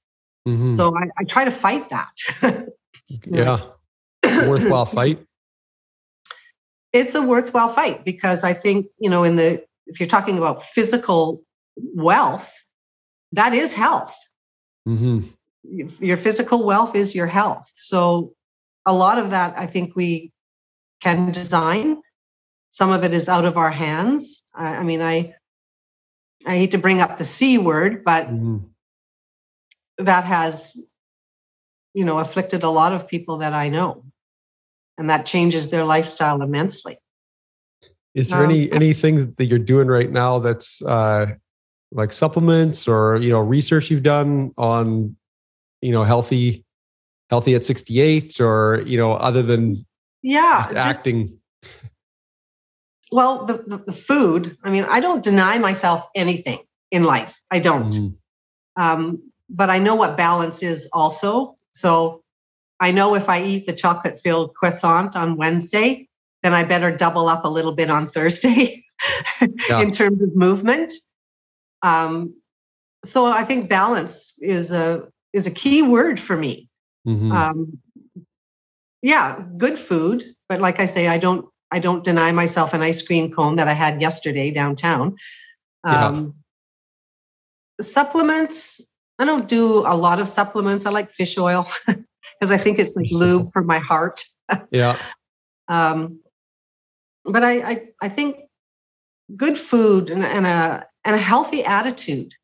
Mm-hmm. 0.46 0.72
So 0.72 0.94
I, 0.94 1.08
I, 1.16 1.24
try 1.24 1.46
to 1.46 1.50
fight 1.50 1.88
that. 1.88 2.10
yeah, 3.08 3.60
it's 4.22 4.36
a 4.36 4.48
worthwhile 4.48 4.86
fight. 4.86 5.20
It's 6.92 7.16
a 7.16 7.22
worthwhile 7.22 7.70
fight 7.70 8.04
because 8.04 8.44
I 8.44 8.52
think 8.52 8.86
you 8.98 9.10
know 9.10 9.24
in 9.24 9.34
the 9.34 9.64
if 9.86 10.00
you're 10.00 10.08
talking 10.08 10.38
about 10.38 10.62
physical 10.62 11.42
wealth, 11.76 12.52
that 13.32 13.54
is 13.54 13.72
health. 13.72 14.14
Mm-hmm. 14.86 15.22
Your 16.04 16.16
physical 16.16 16.64
wealth 16.64 16.94
is 16.94 17.14
your 17.14 17.26
health. 17.26 17.72
So 17.76 18.34
a 18.86 18.92
lot 18.92 19.18
of 19.18 19.30
that 19.30 19.54
I 19.56 19.66
think 19.66 19.96
we 19.96 20.32
can 21.00 21.32
design. 21.32 22.00
Some 22.70 22.90
of 22.90 23.04
it 23.04 23.14
is 23.14 23.28
out 23.28 23.44
of 23.44 23.56
our 23.56 23.70
hands. 23.70 24.42
I, 24.54 24.76
I 24.76 24.82
mean, 24.82 25.00
I 25.00 25.34
I 26.46 26.56
hate 26.56 26.72
to 26.72 26.78
bring 26.78 27.00
up 27.00 27.16
the 27.16 27.24
C 27.24 27.56
word, 27.56 28.04
but 28.04 28.26
mm-hmm. 28.26 28.58
that 29.98 30.24
has, 30.24 30.76
you 31.94 32.04
know, 32.04 32.18
afflicted 32.18 32.62
a 32.62 32.68
lot 32.68 32.92
of 32.92 33.08
people 33.08 33.38
that 33.38 33.54
I 33.54 33.68
know. 33.70 34.04
And 34.98 35.10
that 35.10 35.26
changes 35.26 35.70
their 35.70 35.84
lifestyle 35.84 36.42
immensely. 36.42 36.98
Is 38.14 38.30
there 38.30 38.44
um, 38.44 38.50
any 38.50 38.70
anything 38.70 39.34
that 39.34 39.46
you're 39.46 39.58
doing 39.58 39.88
right 39.88 40.10
now 40.10 40.38
that's 40.38 40.80
uh, 40.82 41.26
like 41.90 42.12
supplements 42.12 42.86
or 42.86 43.16
you 43.20 43.30
know 43.30 43.40
research 43.40 43.90
you've 43.90 44.02
done 44.02 44.52
on 44.56 45.16
you 45.80 45.92
know 45.92 46.04
healthy 46.04 46.64
healthy 47.30 47.54
at 47.54 47.64
68 47.64 48.40
or 48.40 48.82
you 48.86 48.96
know 48.96 49.12
other 49.12 49.42
than 49.42 49.84
yeah 50.22 50.62
just 50.62 50.76
acting? 50.76 51.28
Well 53.10 53.46
the, 53.46 53.64
the, 53.66 53.78
the, 53.78 53.92
food 53.92 54.56
i 54.64 54.70
mean 54.70 54.84
i 54.88 55.00
don't 55.00 55.22
deny 55.22 55.58
myself 55.58 56.06
anything 56.14 56.58
in 56.90 57.04
life. 57.04 57.40
I 57.50 57.58
don't. 57.58 57.92
Mm. 57.92 58.16
um, 58.76 59.32
but 59.50 59.70
i 59.70 59.78
know 59.78 59.94
what 59.96 60.16
balance 60.16 60.62
is 60.62 60.88
also. 60.92 61.54
So 61.72 62.22
i 62.78 62.92
know 62.92 63.14
if 63.14 63.28
i 63.28 63.42
eat 63.42 63.66
the 63.66 63.72
chocolate 63.72 64.20
filled 64.20 64.54
croissant 64.54 65.16
on 65.16 65.36
wednesday 65.36 66.08
then 66.44 66.54
i 66.54 66.62
better 66.62 66.96
double 66.96 67.28
up 67.28 67.44
a 67.44 67.48
little 67.48 67.72
bit 67.72 67.90
on 67.90 68.06
thursday 68.06 68.84
yeah. 69.68 69.80
in 69.80 69.90
terms 69.90 70.22
of 70.22 70.36
movement 70.36 70.92
um, 71.82 72.32
so 73.04 73.26
i 73.26 73.42
think 73.42 73.68
balance 73.68 74.34
is 74.38 74.72
a 74.72 75.08
is 75.32 75.48
a 75.48 75.50
key 75.50 75.82
word 75.82 76.20
for 76.20 76.36
me 76.36 76.68
Mm-hmm. 77.06 77.32
Um, 77.32 77.78
yeah, 79.02 79.42
good 79.56 79.78
food, 79.78 80.24
but 80.48 80.60
like 80.60 80.80
I 80.80 80.86
say, 80.86 81.08
I 81.08 81.18
don't 81.18 81.46
I 81.70 81.78
don't 81.78 82.04
deny 82.04 82.32
myself 82.32 82.72
an 82.72 82.82
ice 82.82 83.02
cream 83.02 83.32
cone 83.32 83.56
that 83.56 83.68
I 83.68 83.72
had 83.72 84.00
yesterday 84.00 84.50
downtown. 84.50 85.16
Um, 85.82 86.34
yeah. 87.78 87.84
Supplements, 87.84 88.80
I 89.18 89.24
don't 89.24 89.48
do 89.48 89.78
a 89.78 89.96
lot 89.96 90.20
of 90.20 90.28
supplements. 90.28 90.86
I 90.86 90.90
like 90.90 91.10
fish 91.10 91.36
oil 91.36 91.66
because 91.86 92.50
I 92.50 92.56
think 92.56 92.78
it's 92.78 92.94
like 92.96 93.08
lube 93.10 93.52
for 93.52 93.62
my 93.62 93.78
heart. 93.78 94.24
yeah. 94.70 94.96
Um, 95.66 96.20
but 97.24 97.42
I, 97.42 97.70
I, 97.70 97.88
I 98.02 98.08
think 98.08 98.36
good 99.36 99.58
food 99.58 100.10
and, 100.10 100.24
and 100.24 100.46
a 100.46 100.86
and 101.04 101.16
a 101.16 101.18
healthy 101.18 101.64
attitude. 101.64 102.34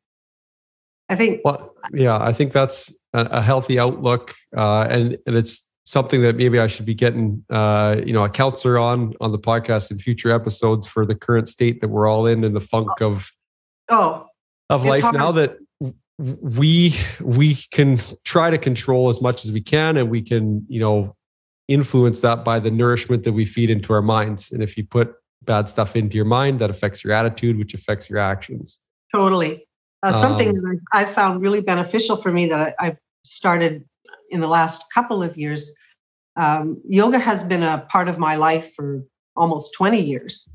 I 1.09 1.15
think. 1.15 1.41
Well, 1.43 1.75
yeah, 1.93 2.17
I 2.19 2.31
think 2.31 2.53
that's 2.53 2.91
a, 3.13 3.27
a 3.31 3.41
healthy 3.41 3.77
outlook, 3.77 4.33
uh, 4.55 4.87
and 4.89 5.17
and 5.25 5.35
it's 5.35 5.69
something 5.83 6.21
that 6.21 6.35
maybe 6.35 6.59
I 6.59 6.67
should 6.67 6.85
be 6.85 6.93
getting, 6.93 7.43
uh, 7.49 7.99
you 8.05 8.13
know, 8.13 8.23
a 8.23 8.29
counselor 8.29 8.77
on 8.77 9.13
on 9.19 9.31
the 9.31 9.39
podcast 9.39 9.91
in 9.91 9.99
future 9.99 10.33
episodes 10.33 10.87
for 10.87 11.05
the 11.05 11.15
current 11.15 11.49
state 11.49 11.81
that 11.81 11.89
we're 11.89 12.07
all 12.07 12.25
in 12.25 12.43
in 12.43 12.53
the 12.53 12.61
funk 12.61 12.89
oh. 13.01 13.07
of 13.07 13.31
oh 13.89 14.27
of 14.69 14.85
life 14.85 15.01
hard. 15.01 15.15
now 15.15 15.31
that 15.31 15.57
we 16.17 16.95
we 17.19 17.55
can 17.71 17.99
try 18.23 18.49
to 18.49 18.57
control 18.57 19.09
as 19.09 19.21
much 19.21 19.43
as 19.43 19.51
we 19.51 19.61
can 19.61 19.97
and 19.97 20.09
we 20.09 20.21
can 20.21 20.65
you 20.69 20.79
know 20.79 21.15
influence 21.73 22.21
that 22.21 22.43
by 22.43 22.59
the 22.59 22.71
nourishment 22.71 23.23
that 23.23 23.33
we 23.33 23.45
feed 23.45 23.69
into 23.69 23.93
our 23.93 24.01
minds 24.01 24.51
and 24.51 24.61
if 24.61 24.77
you 24.77 24.85
put 24.85 25.15
bad 25.43 25.67
stuff 25.67 25.95
into 25.95 26.15
your 26.15 26.25
mind 26.25 26.59
that 26.59 26.69
affects 26.69 27.03
your 27.03 27.13
attitude 27.13 27.57
which 27.57 27.73
affects 27.73 28.09
your 28.09 28.19
actions 28.19 28.79
totally 29.15 29.65
uh, 30.03 30.11
something 30.11 30.49
um, 30.49 30.55
that 30.55 30.79
I, 30.93 31.01
I, 31.01 31.05
found 31.05 31.41
really 31.41 31.61
beneficial 31.61 32.15
for 32.15 32.31
me 32.31 32.47
that 32.47 32.75
I, 32.79 32.97
started 33.23 33.85
in 34.29 34.41
the 34.41 34.47
last 34.47 34.85
couple 34.93 35.21
of 35.21 35.37
years. 35.37 35.75
Um, 36.35 36.81
yoga 36.87 37.19
has 37.19 37.43
been 37.43 37.63
a 37.63 37.85
part 37.89 38.07
of 38.07 38.17
my 38.17 38.35
life 38.35 38.73
for 38.75 39.03
almost 39.35 39.73
20 39.73 40.01
years. 40.01 40.47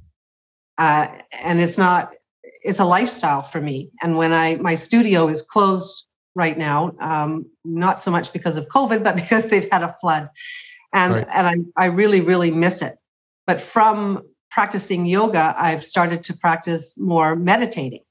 Uh, 0.79 1.09
and 1.43 1.61
it's 1.61 1.79
not, 1.79 2.15
it's 2.63 2.81
a 2.81 2.85
lifestyle 2.85 3.43
for 3.43 3.61
me. 3.61 3.91
And 4.03 4.17
when 4.17 4.33
I, 4.33 4.57
my 4.57 4.75
studio 4.75 5.29
is 5.29 5.43
closed 5.43 6.05
right 6.35 6.57
now, 6.59 6.95
um, 7.01 7.47
not 7.65 8.01
so 8.01 8.11
much 8.11 8.33
because 8.33 8.57
of 8.57 8.67
COVID, 8.69 9.05
but 9.05 9.17
because 9.23 9.49
they've 9.49 9.69
had 9.71 9.83
a 9.83 9.95
flood. 10.01 10.29
And, 10.97 11.13
right. 11.13 11.27
and 11.31 11.47
I, 11.77 11.85
I 11.85 11.87
really, 11.87 12.23
really 12.23 12.51
miss 12.51 12.81
it. 12.81 12.97
But 13.47 13.61
from 13.61 14.23
practicing 14.51 15.05
yoga, 15.05 15.55
I've 15.57 15.85
started 15.85 16.25
to 16.25 16.37
practice 16.37 16.99
more 16.99 17.37
meditating. 17.37 18.05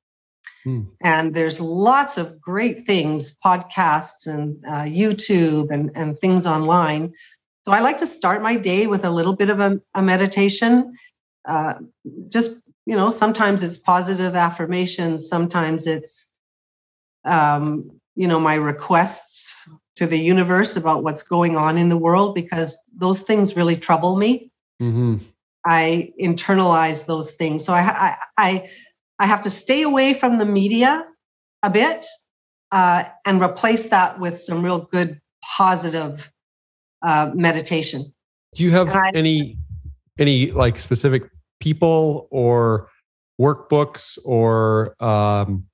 Hmm. 0.63 0.81
And 1.01 1.33
there's 1.33 1.59
lots 1.59 2.17
of 2.17 2.39
great 2.39 2.85
things, 2.85 3.35
podcasts 3.43 4.27
and 4.27 4.63
uh, 4.67 4.83
YouTube 4.83 5.71
and, 5.71 5.91
and 5.95 6.17
things 6.19 6.45
online. 6.45 7.13
So 7.63 7.71
I 7.71 7.79
like 7.79 7.97
to 7.97 8.05
start 8.05 8.43
my 8.43 8.55
day 8.55 8.85
with 8.85 9.03
a 9.03 9.09
little 9.09 9.35
bit 9.35 9.49
of 9.49 9.59
a, 9.59 9.81
a 9.95 10.03
meditation. 10.03 10.93
Uh, 11.45 11.75
just, 12.29 12.51
you 12.85 12.95
know, 12.95 13.09
sometimes 13.09 13.63
it's 13.63 13.77
positive 13.77 14.35
affirmations, 14.35 15.27
sometimes 15.27 15.87
it's, 15.87 16.31
um, 17.23 17.99
you 18.15 18.27
know, 18.27 18.39
my 18.39 18.55
requests 18.55 19.34
to 19.95 20.05
the 20.05 20.19
universe 20.19 20.75
about 20.75 21.03
what's 21.03 21.23
going 21.23 21.55
on 21.55 21.77
in 21.77 21.89
the 21.89 21.97
world 21.97 22.35
because 22.35 22.77
those 22.95 23.21
things 23.21 23.55
really 23.55 23.77
trouble 23.77 24.17
me. 24.17 24.51
Mm-hmm. 24.81 25.17
I 25.65 26.13
internalize 26.21 27.05
those 27.05 27.31
things. 27.33 27.65
So 27.65 27.73
I, 27.73 27.79
I, 27.79 28.17
I 28.37 28.69
I 29.19 29.25
have 29.25 29.41
to 29.43 29.49
stay 29.49 29.81
away 29.83 30.13
from 30.13 30.37
the 30.37 30.45
media 30.45 31.07
a 31.63 31.69
bit 31.69 32.05
uh, 32.71 33.05
and 33.25 33.41
replace 33.41 33.87
that 33.87 34.19
with 34.19 34.39
some 34.39 34.63
real 34.63 34.79
good, 34.79 35.21
positive 35.57 36.31
uh, 37.01 37.31
meditation. 37.33 38.13
Do 38.55 38.63
you 38.63 38.71
have 38.71 38.89
I, 38.89 39.11
any 39.13 39.57
any 40.19 40.51
like 40.51 40.77
specific 40.77 41.23
people 41.59 42.27
or 42.31 42.89
workbooks 43.39 44.17
or 44.23 44.95
um, 45.03 45.65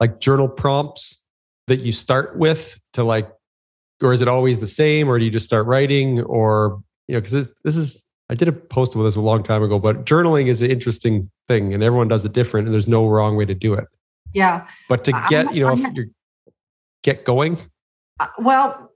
like 0.00 0.20
journal 0.20 0.48
prompts 0.48 1.23
that 1.66 1.80
you 1.80 1.92
start 1.92 2.36
with 2.36 2.80
to 2.92 3.04
like, 3.04 3.30
or 4.02 4.12
is 4.12 4.22
it 4.22 4.28
always 4.28 4.60
the 4.60 4.66
same, 4.66 5.08
or 5.08 5.18
do 5.18 5.24
you 5.24 5.30
just 5.30 5.46
start 5.46 5.66
writing, 5.66 6.20
or 6.22 6.82
you 7.08 7.14
know, 7.14 7.20
because 7.20 7.32
this, 7.32 7.48
this 7.64 7.76
is 7.76 8.04
I 8.30 8.34
did 8.34 8.48
a 8.48 8.52
post 8.52 8.94
about 8.94 9.04
this 9.04 9.16
a 9.16 9.20
long 9.20 9.42
time 9.42 9.62
ago, 9.62 9.78
but 9.78 10.06
journaling 10.06 10.46
is 10.48 10.62
an 10.62 10.70
interesting 10.70 11.30
thing 11.46 11.74
and 11.74 11.82
everyone 11.82 12.08
does 12.08 12.24
it 12.24 12.32
different 12.32 12.66
and 12.66 12.74
there's 12.74 12.88
no 12.88 13.08
wrong 13.08 13.36
way 13.36 13.44
to 13.44 13.54
do 13.54 13.74
it. 13.74 13.86
Yeah. 14.32 14.66
But 14.88 15.04
to 15.04 15.12
get, 15.28 15.48
I'm, 15.48 15.54
you 15.54 15.64
know, 15.64 15.72
I'm, 15.72 15.84
if 15.84 15.94
you 15.94 16.10
get 17.02 17.24
going. 17.24 17.58
Uh, 18.18 18.28
well, 18.38 18.90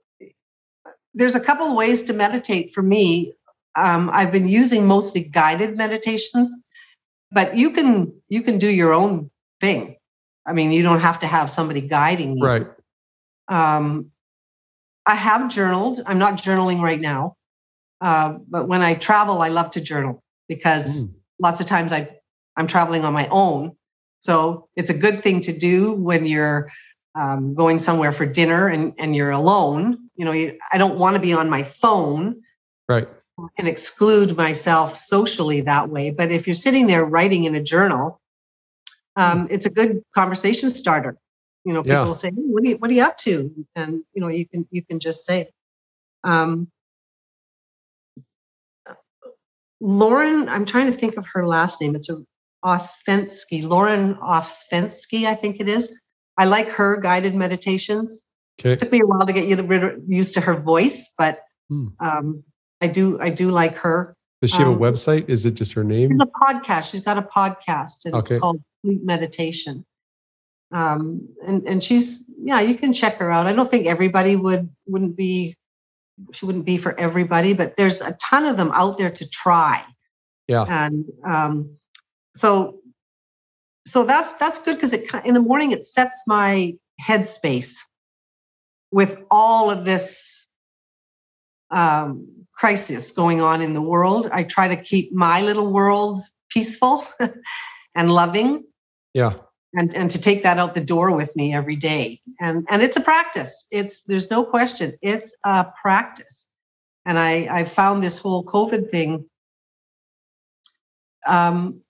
there's 1.12 1.34
a 1.34 1.40
couple 1.40 1.66
of 1.66 1.76
ways 1.76 2.02
to 2.04 2.12
meditate 2.12 2.74
for 2.74 2.82
me. 2.82 3.34
Um, 3.76 4.10
I've 4.12 4.32
been 4.32 4.48
using 4.48 4.86
mostly 4.86 5.24
guided 5.24 5.76
meditations, 5.76 6.56
but 7.30 7.56
you 7.56 7.70
can 7.70 8.12
you 8.28 8.42
can 8.42 8.58
do 8.58 8.68
your 8.68 8.92
own 8.92 9.30
thing. 9.60 9.96
I 10.48 10.52
mean, 10.54 10.72
you 10.72 10.82
don't 10.82 11.00
have 11.00 11.18
to 11.20 11.26
have 11.26 11.50
somebody 11.50 11.82
guiding 11.82 12.38
you. 12.38 12.44
Right. 12.44 12.66
Um, 13.48 14.10
I 15.04 15.14
have 15.14 15.50
journaled. 15.50 16.00
I'm 16.06 16.18
not 16.18 16.34
journaling 16.34 16.80
right 16.80 17.00
now. 17.00 17.36
Uh, 18.00 18.38
but 18.48 18.68
when 18.68 18.80
I 18.80 18.94
travel, 18.94 19.42
I 19.42 19.48
love 19.48 19.72
to 19.72 19.80
journal 19.80 20.22
because 20.48 21.00
mm. 21.00 21.12
lots 21.38 21.60
of 21.60 21.66
times 21.66 21.92
I 21.92 22.08
I'm 22.56 22.66
traveling 22.66 23.04
on 23.04 23.12
my 23.12 23.28
own. 23.28 23.76
So 24.20 24.68
it's 24.74 24.90
a 24.90 24.94
good 24.94 25.20
thing 25.20 25.40
to 25.42 25.56
do 25.56 25.92
when 25.92 26.26
you're 26.26 26.70
um, 27.14 27.54
going 27.54 27.78
somewhere 27.78 28.12
for 28.12 28.26
dinner 28.26 28.68
and, 28.68 28.92
and 28.98 29.14
you're 29.14 29.30
alone. 29.30 30.10
You 30.16 30.24
know, 30.24 30.32
you, 30.32 30.58
I 30.72 30.78
don't 30.78 30.98
want 30.98 31.14
to 31.14 31.20
be 31.20 31.32
on 31.32 31.48
my 31.48 31.62
phone. 31.62 32.42
Right. 32.88 33.08
And 33.56 33.68
exclude 33.68 34.36
myself 34.36 34.96
socially 34.96 35.60
that 35.60 35.88
way. 35.88 36.10
But 36.10 36.32
if 36.32 36.48
you're 36.48 36.54
sitting 36.54 36.88
there 36.88 37.04
writing 37.04 37.44
in 37.44 37.54
a 37.54 37.62
journal, 37.62 38.20
um, 39.18 39.48
it's 39.50 39.66
a 39.66 39.70
good 39.70 40.02
conversation 40.14 40.70
starter. 40.70 41.16
You 41.64 41.74
know, 41.74 41.82
people 41.82 42.06
yeah. 42.06 42.12
say, 42.12 42.28
hey, 42.28 42.34
"What 42.36 42.62
are 42.62 42.66
you 42.66 42.76
What 42.76 42.90
are 42.90 42.94
you 42.94 43.02
up 43.02 43.18
to?" 43.18 43.52
And 43.74 44.04
you 44.14 44.20
know, 44.22 44.28
you 44.28 44.46
can 44.46 44.66
you 44.70 44.84
can 44.84 45.00
just 45.00 45.24
say. 45.24 45.50
Um, 46.24 46.68
Lauren, 49.80 50.48
I'm 50.48 50.64
trying 50.64 50.86
to 50.86 50.96
think 50.96 51.16
of 51.16 51.26
her 51.34 51.46
last 51.46 51.80
name. 51.80 51.94
It's 51.94 52.08
a 52.08 52.16
Ospensky, 52.64 53.62
Lauren 53.62 54.14
Ospensky, 54.16 55.26
I 55.26 55.34
think 55.34 55.60
it 55.60 55.68
is. 55.68 55.96
I 56.36 56.44
like 56.44 56.68
her 56.68 56.96
guided 56.96 57.34
meditations. 57.34 58.26
Okay. 58.60 58.72
It 58.72 58.78
took 58.80 58.90
me 58.90 59.00
a 59.00 59.06
while 59.06 59.26
to 59.26 59.32
get 59.32 59.46
used 60.08 60.34
to 60.34 60.40
her 60.40 60.54
voice, 60.54 61.10
but 61.16 61.40
hmm. 61.68 61.88
um, 62.00 62.42
I 62.80 62.88
do 62.88 63.20
I 63.20 63.30
do 63.30 63.50
like 63.50 63.76
her. 63.78 64.16
Does 64.40 64.50
she 64.50 64.58
have 64.58 64.68
um, 64.68 64.74
a 64.74 64.78
website? 64.78 65.28
Is 65.28 65.44
it 65.44 65.52
just 65.52 65.72
her 65.72 65.82
name? 65.82 66.10
She's 66.10 66.20
a 66.20 66.26
podcast. 66.26 66.90
She's 66.90 67.00
got 67.00 67.18
a 67.18 67.22
podcast, 67.22 68.04
and 68.04 68.14
okay. 68.14 68.36
it's 68.36 68.40
called 68.40 68.62
Sleep 68.82 69.02
Meditation. 69.04 69.84
Um, 70.70 71.28
and 71.46 71.66
and 71.66 71.82
she's 71.82 72.24
yeah, 72.40 72.60
you 72.60 72.76
can 72.76 72.92
check 72.92 73.16
her 73.16 73.32
out. 73.32 73.46
I 73.46 73.52
don't 73.52 73.70
think 73.70 73.86
everybody 73.86 74.36
would 74.36 74.68
wouldn't 74.86 75.16
be 75.16 75.56
she 76.32 76.46
wouldn't 76.46 76.64
be 76.64 76.78
for 76.78 76.98
everybody, 76.98 77.52
but 77.52 77.76
there's 77.76 78.00
a 78.00 78.12
ton 78.20 78.44
of 78.44 78.56
them 78.56 78.70
out 78.72 78.98
there 78.98 79.10
to 79.10 79.28
try. 79.28 79.84
Yeah. 80.46 80.64
And 80.68 81.04
um, 81.24 81.76
so 82.34 82.80
so 83.86 84.04
that's 84.04 84.32
that's 84.34 84.58
good 84.58 84.76
because 84.76 84.92
it 84.92 85.10
in 85.24 85.34
the 85.34 85.40
morning 85.40 85.72
it 85.72 85.84
sets 85.84 86.22
my 86.26 86.76
headspace 87.00 87.76
with 88.90 89.24
all 89.30 89.70
of 89.70 89.84
this 89.84 90.47
um, 91.70 92.28
crisis 92.52 93.10
going 93.10 93.40
on 93.40 93.62
in 93.62 93.74
the 93.74 93.82
world. 93.82 94.28
I 94.32 94.42
try 94.44 94.68
to 94.68 94.76
keep 94.76 95.12
my 95.12 95.42
little 95.42 95.72
world 95.72 96.20
peaceful 96.50 97.06
and 97.94 98.12
loving. 98.12 98.64
Yeah. 99.14 99.34
And 99.74 99.94
and 99.94 100.10
to 100.10 100.20
take 100.20 100.44
that 100.44 100.58
out 100.58 100.74
the 100.74 100.80
door 100.80 101.14
with 101.14 101.34
me 101.36 101.54
every 101.54 101.76
day. 101.76 102.22
And 102.40 102.66
and 102.70 102.82
it's 102.82 102.96
a 102.96 103.02
practice. 103.02 103.66
It's 103.70 104.02
there's 104.04 104.30
no 104.30 104.44
question. 104.44 104.96
It's 105.02 105.36
a 105.44 105.66
practice. 105.82 106.46
And 107.04 107.18
I 107.18 107.48
I 107.50 107.64
found 107.64 108.02
this 108.02 108.16
whole 108.16 108.44
COVID 108.44 108.90
thing 108.90 109.26
um, 111.26 111.82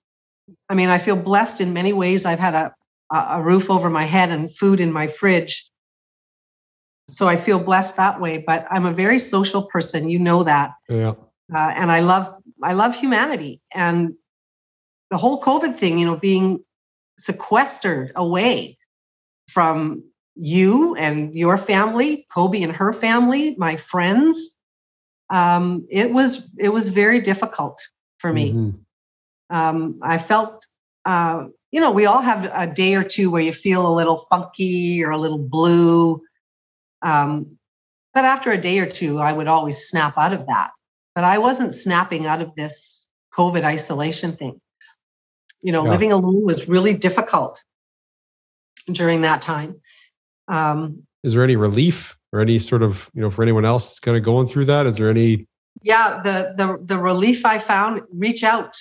I 0.68 0.74
mean, 0.74 0.88
I 0.88 0.98
feel 0.98 1.16
blessed 1.16 1.60
in 1.60 1.72
many 1.72 1.92
ways. 1.92 2.24
I've 2.24 2.38
had 2.38 2.54
a, 2.54 2.74
a 3.10 3.42
roof 3.42 3.70
over 3.70 3.88
my 3.88 4.04
head 4.04 4.30
and 4.30 4.54
food 4.54 4.80
in 4.80 4.92
my 4.92 5.06
fridge. 5.06 5.67
So 7.08 7.26
I 7.26 7.36
feel 7.36 7.58
blessed 7.58 7.96
that 7.96 8.20
way, 8.20 8.38
but 8.38 8.66
I'm 8.70 8.86
a 8.86 8.92
very 8.92 9.18
social 9.18 9.62
person. 9.62 10.08
You 10.08 10.18
know 10.18 10.42
that. 10.42 10.72
Yeah. 10.88 11.14
Uh, 11.54 11.72
and 11.74 11.90
I 11.90 12.00
love, 12.00 12.34
I 12.62 12.74
love 12.74 12.94
humanity 12.94 13.62
and 13.72 14.14
the 15.10 15.16
whole 15.16 15.40
COVID 15.40 15.74
thing, 15.74 15.98
you 15.98 16.04
know, 16.04 16.16
being 16.16 16.62
sequestered 17.18 18.12
away 18.14 18.76
from 19.48 20.04
you 20.34 20.94
and 20.96 21.34
your 21.34 21.56
family, 21.56 22.26
Kobe 22.30 22.60
and 22.60 22.72
her 22.72 22.92
family, 22.92 23.54
my 23.56 23.76
friends. 23.76 24.56
Um, 25.30 25.86
it 25.90 26.12
was, 26.12 26.50
it 26.58 26.68
was 26.68 26.88
very 26.88 27.20
difficult 27.20 27.80
for 28.18 28.32
me. 28.32 28.52
Mm-hmm 28.52 28.78
um, 29.50 29.98
I 30.02 30.18
felt, 30.18 30.66
uh, 31.04 31.46
you 31.70 31.80
know, 31.80 31.90
we 31.90 32.06
all 32.06 32.20
have 32.20 32.50
a 32.52 32.66
day 32.66 32.94
or 32.94 33.04
two 33.04 33.30
where 33.30 33.42
you 33.42 33.52
feel 33.52 33.86
a 33.86 33.94
little 33.94 34.18
funky 34.30 35.04
or 35.04 35.10
a 35.10 35.18
little 35.18 35.38
blue. 35.38 36.22
Um, 37.02 37.58
but 38.14 38.24
after 38.24 38.50
a 38.50 38.58
day 38.58 38.78
or 38.78 38.86
two, 38.88 39.18
I 39.18 39.32
would 39.32 39.48
always 39.48 39.88
snap 39.88 40.16
out 40.16 40.32
of 40.32 40.46
that. 40.46 40.70
But 41.14 41.24
I 41.24 41.38
wasn't 41.38 41.74
snapping 41.74 42.26
out 42.26 42.42
of 42.42 42.54
this 42.54 43.04
COVID 43.34 43.64
isolation 43.64 44.32
thing. 44.32 44.60
You 45.62 45.72
know, 45.72 45.84
yeah. 45.84 45.90
living 45.90 46.12
alone 46.12 46.44
was 46.44 46.68
really 46.68 46.94
difficult 46.94 47.62
during 48.90 49.22
that 49.22 49.42
time. 49.42 49.80
Um, 50.46 51.02
is 51.24 51.34
there 51.34 51.44
any 51.44 51.56
relief 51.56 52.16
or 52.32 52.40
any 52.40 52.58
sort 52.58 52.82
of, 52.82 53.10
you 53.14 53.20
know, 53.20 53.30
for 53.30 53.42
anyone 53.42 53.64
else 53.64 53.88
that's 53.88 54.00
kind 54.00 54.16
of 54.16 54.22
going 54.22 54.46
through 54.46 54.66
that? 54.66 54.86
Is 54.86 54.96
there 54.96 55.10
any? 55.10 55.46
Yeah, 55.82 56.20
the 56.22 56.54
the 56.56 56.78
the 56.84 56.98
relief 56.98 57.44
I 57.44 57.58
found, 57.58 58.02
reach 58.12 58.42
out 58.42 58.76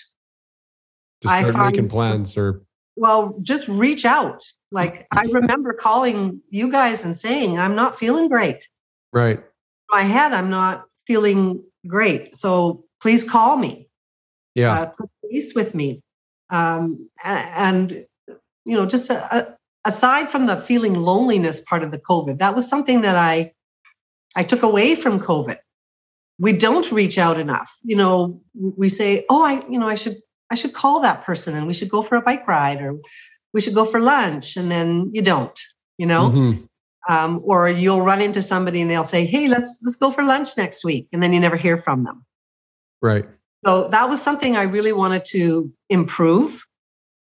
just 1.22 1.50
start 1.50 1.72
making 1.72 1.90
plans 1.90 2.38
or 2.38 2.62
well 2.98 3.38
just 3.42 3.68
reach 3.68 4.06
out. 4.06 4.44
Like 4.72 5.08
i 5.12 5.24
remember 5.32 5.74
calling 5.74 6.42
you 6.50 6.70
guys 6.70 7.06
and 7.06 7.16
saying 7.16 7.58
i'm 7.58 7.76
not 7.76 7.98
feeling 7.98 8.28
great. 8.28 8.68
Right. 9.14 9.42
My 9.90 10.02
head 10.02 10.34
i'm 10.34 10.50
not 10.50 10.86
feeling 11.06 11.64
great 11.88 12.36
so 12.36 12.84
please 13.02 13.24
call 13.24 13.56
me. 13.56 13.88
Yeah. 14.56 14.74
Uh, 14.74 14.92
base 15.30 15.54
with 15.56 15.74
me. 15.76 16.02
Um, 16.50 17.10
and 17.24 18.06
you 18.66 18.76
know 18.76 18.86
just 18.86 19.10
a, 19.10 19.38
a, 19.38 19.58
aside 19.86 20.30
from 20.30 20.48
the 20.48 20.58
feeling 20.58 20.96
loneliness 20.96 21.62
part 21.62 21.84
of 21.84 21.92
the 21.92 22.00
covid 22.00 22.40
that 22.40 22.56
was 22.56 22.68
something 22.68 23.02
that 23.02 23.16
i 23.16 23.54
i 24.36 24.44
took 24.44 24.64
away 24.64 24.96
from 24.96 25.20
covid. 25.20 25.58
We 26.40 26.54
don't 26.54 26.92
reach 26.92 27.18
out 27.18 27.40
enough. 27.40 27.72
You 27.84 27.96
know 27.96 28.42
we 28.54 28.90
say 28.90 29.26
oh 29.30 29.44
i 29.44 29.66
you 29.70 29.80
know 29.80 29.88
i 29.88 29.96
should 29.96 30.18
I 30.50 30.56
should 30.56 30.74
call 30.74 31.02
that 31.02 31.24
person 31.24 31.56
and 31.56 31.68
we 31.68 31.74
should 31.74 31.90
go 31.90 32.02
for 32.02 32.16
a 32.16 32.22
bike 32.22 32.48
ride 32.48 32.82
or 32.82 32.98
we 33.54 33.62
should 33.62 33.74
go 33.74 33.86
for 33.86 34.00
lunch. 34.00 34.58
And 34.58 34.72
then 34.72 35.12
you 35.14 35.22
don't, 35.22 35.60
you 35.98 36.06
know? 36.06 36.30
Mm-hmm. 36.30 36.64
Um, 37.10 37.42
or 37.46 37.70
you'll 37.70 38.02
run 38.02 38.22
into 38.22 38.42
somebody 38.42 38.82
and 38.82 38.92
they'll 38.92 39.06
say, 39.06 39.26
Hey, 39.26 39.48
let's 39.48 39.80
let's 39.82 39.96
go 39.96 40.12
for 40.12 40.24
lunch 40.24 40.58
next 40.58 40.84
week. 40.84 41.08
And 41.14 41.24
then 41.24 41.32
you 41.32 41.40
never 41.40 41.56
hear 41.56 41.78
from 41.78 42.04
them. 42.04 42.26
Right. 43.02 43.26
So 43.66 43.88
that 43.88 44.10
was 44.10 44.22
something 44.22 44.58
I 44.58 44.64
really 44.64 44.94
wanted 44.94 45.26
to 45.26 45.72
improve 45.90 46.66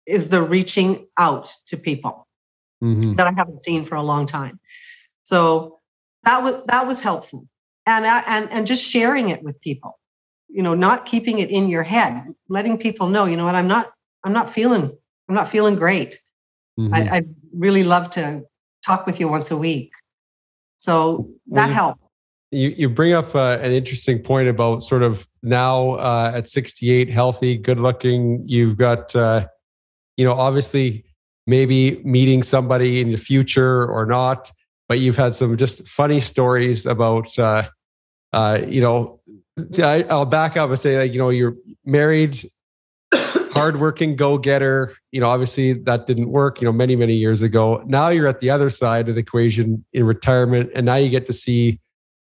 is 0.06 0.28
the 0.28 0.42
reaching 0.42 1.06
out 1.18 1.54
to 1.66 1.76
people 1.76 2.26
mm-hmm. 2.82 3.14
that 3.14 3.26
I 3.26 3.32
haven't 3.32 3.62
seen 3.62 3.84
for 3.84 3.94
a 3.94 4.02
long 4.02 4.26
time. 4.26 4.60
So 5.24 5.78
that 6.24 6.42
was 6.42 6.62
that 6.66 6.86
was 6.86 7.00
helpful. 7.00 7.46
And 7.86 8.04
and 8.04 8.50
and 8.50 8.66
just 8.66 8.84
sharing 8.84 9.30
it 9.30 9.42
with 9.42 9.60
people 9.60 9.98
you 10.52 10.62
know 10.62 10.74
not 10.74 11.06
keeping 11.06 11.38
it 11.38 11.50
in 11.50 11.68
your 11.68 11.82
head 11.82 12.24
letting 12.48 12.76
people 12.78 13.08
know 13.08 13.24
you 13.24 13.36
know 13.36 13.44
what 13.44 13.54
i'm 13.54 13.68
not 13.68 13.92
i'm 14.24 14.32
not 14.32 14.50
feeling 14.50 14.96
i'm 15.28 15.34
not 15.34 15.48
feeling 15.48 15.76
great. 15.76 16.20
Mm-hmm. 16.78 16.94
I, 16.94 17.20
would 17.20 17.34
really 17.52 17.84
love 17.84 18.10
to 18.10 18.44
talk 18.84 19.04
with 19.04 19.20
you 19.20 19.28
once 19.28 19.50
a 19.50 19.56
week. 19.58 19.92
So 20.78 21.28
that 21.48 21.66
well, 21.66 21.74
helped 21.74 22.06
you, 22.52 22.74
you 22.76 22.88
bring 22.88 23.14
up 23.14 23.34
uh, 23.34 23.58
an 23.62 23.72
interesting 23.72 24.20
point 24.20 24.48
about 24.48 24.82
sort 24.82 25.02
of 25.02 25.26
now 25.42 25.92
uh, 25.92 26.32
at 26.34 26.48
68 26.48 27.10
healthy 27.10 27.56
good 27.56 27.80
looking 27.80 28.42
you've 28.46 28.76
got 28.76 29.16
uh, 29.16 29.46
you 30.16 30.24
know 30.24 30.34
obviously 30.34 31.04
maybe 31.46 32.00
meeting 32.04 32.42
somebody 32.42 33.00
in 33.00 33.10
the 33.10 33.16
future 33.16 33.86
or 33.86 34.06
not 34.06 34.52
but 34.88 34.98
you've 34.98 35.16
had 35.16 35.34
some 35.34 35.56
just 35.56 35.88
funny 35.88 36.20
stories 36.20 36.84
about 36.84 37.36
uh, 37.38 37.66
uh, 38.34 38.60
you 38.66 38.82
know 38.82 39.20
I, 39.58 40.04
I'll 40.08 40.24
back 40.24 40.56
up 40.56 40.70
and 40.70 40.78
say 40.78 40.98
like 40.98 41.12
you 41.12 41.18
know 41.18 41.28
you're 41.28 41.56
married, 41.84 42.50
hardworking 43.14 44.16
go 44.16 44.38
getter. 44.38 44.94
You 45.10 45.20
know, 45.20 45.28
obviously 45.28 45.74
that 45.74 46.06
didn't 46.06 46.30
work. 46.30 46.60
You 46.60 46.66
know, 46.66 46.72
many 46.72 46.96
many 46.96 47.14
years 47.14 47.42
ago. 47.42 47.82
Now 47.86 48.08
you're 48.08 48.26
at 48.26 48.40
the 48.40 48.50
other 48.50 48.70
side 48.70 49.08
of 49.08 49.14
the 49.14 49.20
equation 49.20 49.84
in 49.92 50.04
retirement, 50.04 50.70
and 50.74 50.86
now 50.86 50.96
you 50.96 51.10
get 51.10 51.26
to 51.26 51.32
see 51.32 51.80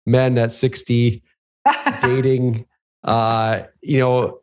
men 0.06 0.36
at 0.38 0.52
sixty 0.52 1.22
dating. 2.02 2.66
Uh, 3.02 3.64
you 3.82 3.98
know, 3.98 4.40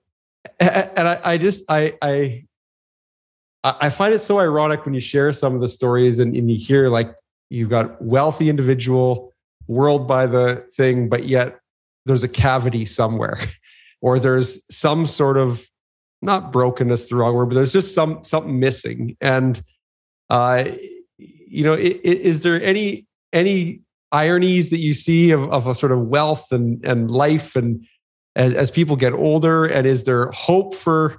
and 0.60 1.08
I, 1.08 1.22
I 1.24 1.38
just 1.38 1.64
I 1.70 1.98
I 2.02 2.46
I 3.64 3.90
find 3.90 4.14
it 4.14 4.20
so 4.20 4.40
ironic 4.40 4.86
when 4.86 4.96
you 4.96 5.00
share 5.00 5.32
some 5.34 5.54
of 5.54 5.62
the 5.62 5.70
stories 5.70 6.18
and, 6.20 6.36
and 6.36 6.50
you 6.50 6.58
hear 6.58 6.88
like 6.88 7.14
you've 7.50 7.70
got 7.70 8.02
wealthy 8.02 8.50
individual 8.50 9.34
world 9.68 10.08
by 10.08 10.26
the 10.26 10.66
thing, 10.76 11.10
but 11.10 11.26
yet 11.26 11.61
there's 12.06 12.24
a 12.24 12.28
cavity 12.28 12.86
somewhere 12.86 13.40
or 14.02 14.20
there's 14.20 14.64
some 14.74 15.06
sort 15.06 15.38
of 15.38 15.68
not 16.22 16.52
brokenness 16.52 17.10
the 17.10 17.16
wrong 17.16 17.34
word 17.34 17.48
but 17.48 17.56
there's 17.56 17.74
just 17.74 17.94
some 17.94 18.24
something 18.24 18.60
missing. 18.60 19.18
And 19.22 19.62
uh 20.30 20.66
you 21.18 21.64
know 21.64 21.74
is, 21.74 21.98
is 22.04 22.44
there 22.44 22.62
any 22.62 23.08
any 23.34 23.82
ironies 24.12 24.70
that 24.72 24.80
you 24.80 24.94
see 24.94 25.32
of, 25.32 25.44
of 25.52 25.68
a 25.68 25.76
sort 25.76 25.92
of 25.92 26.00
wealth 26.08 26.52
and 26.52 26.84
and 26.86 27.10
life 27.10 27.56
and 27.56 27.86
as, 28.36 28.54
as 28.54 28.72
people 28.72 28.96
get 28.96 29.14
older? 29.14 29.66
And 29.66 29.88
is 29.88 30.04
there 30.04 30.32
hope 30.32 30.74
for 30.74 31.18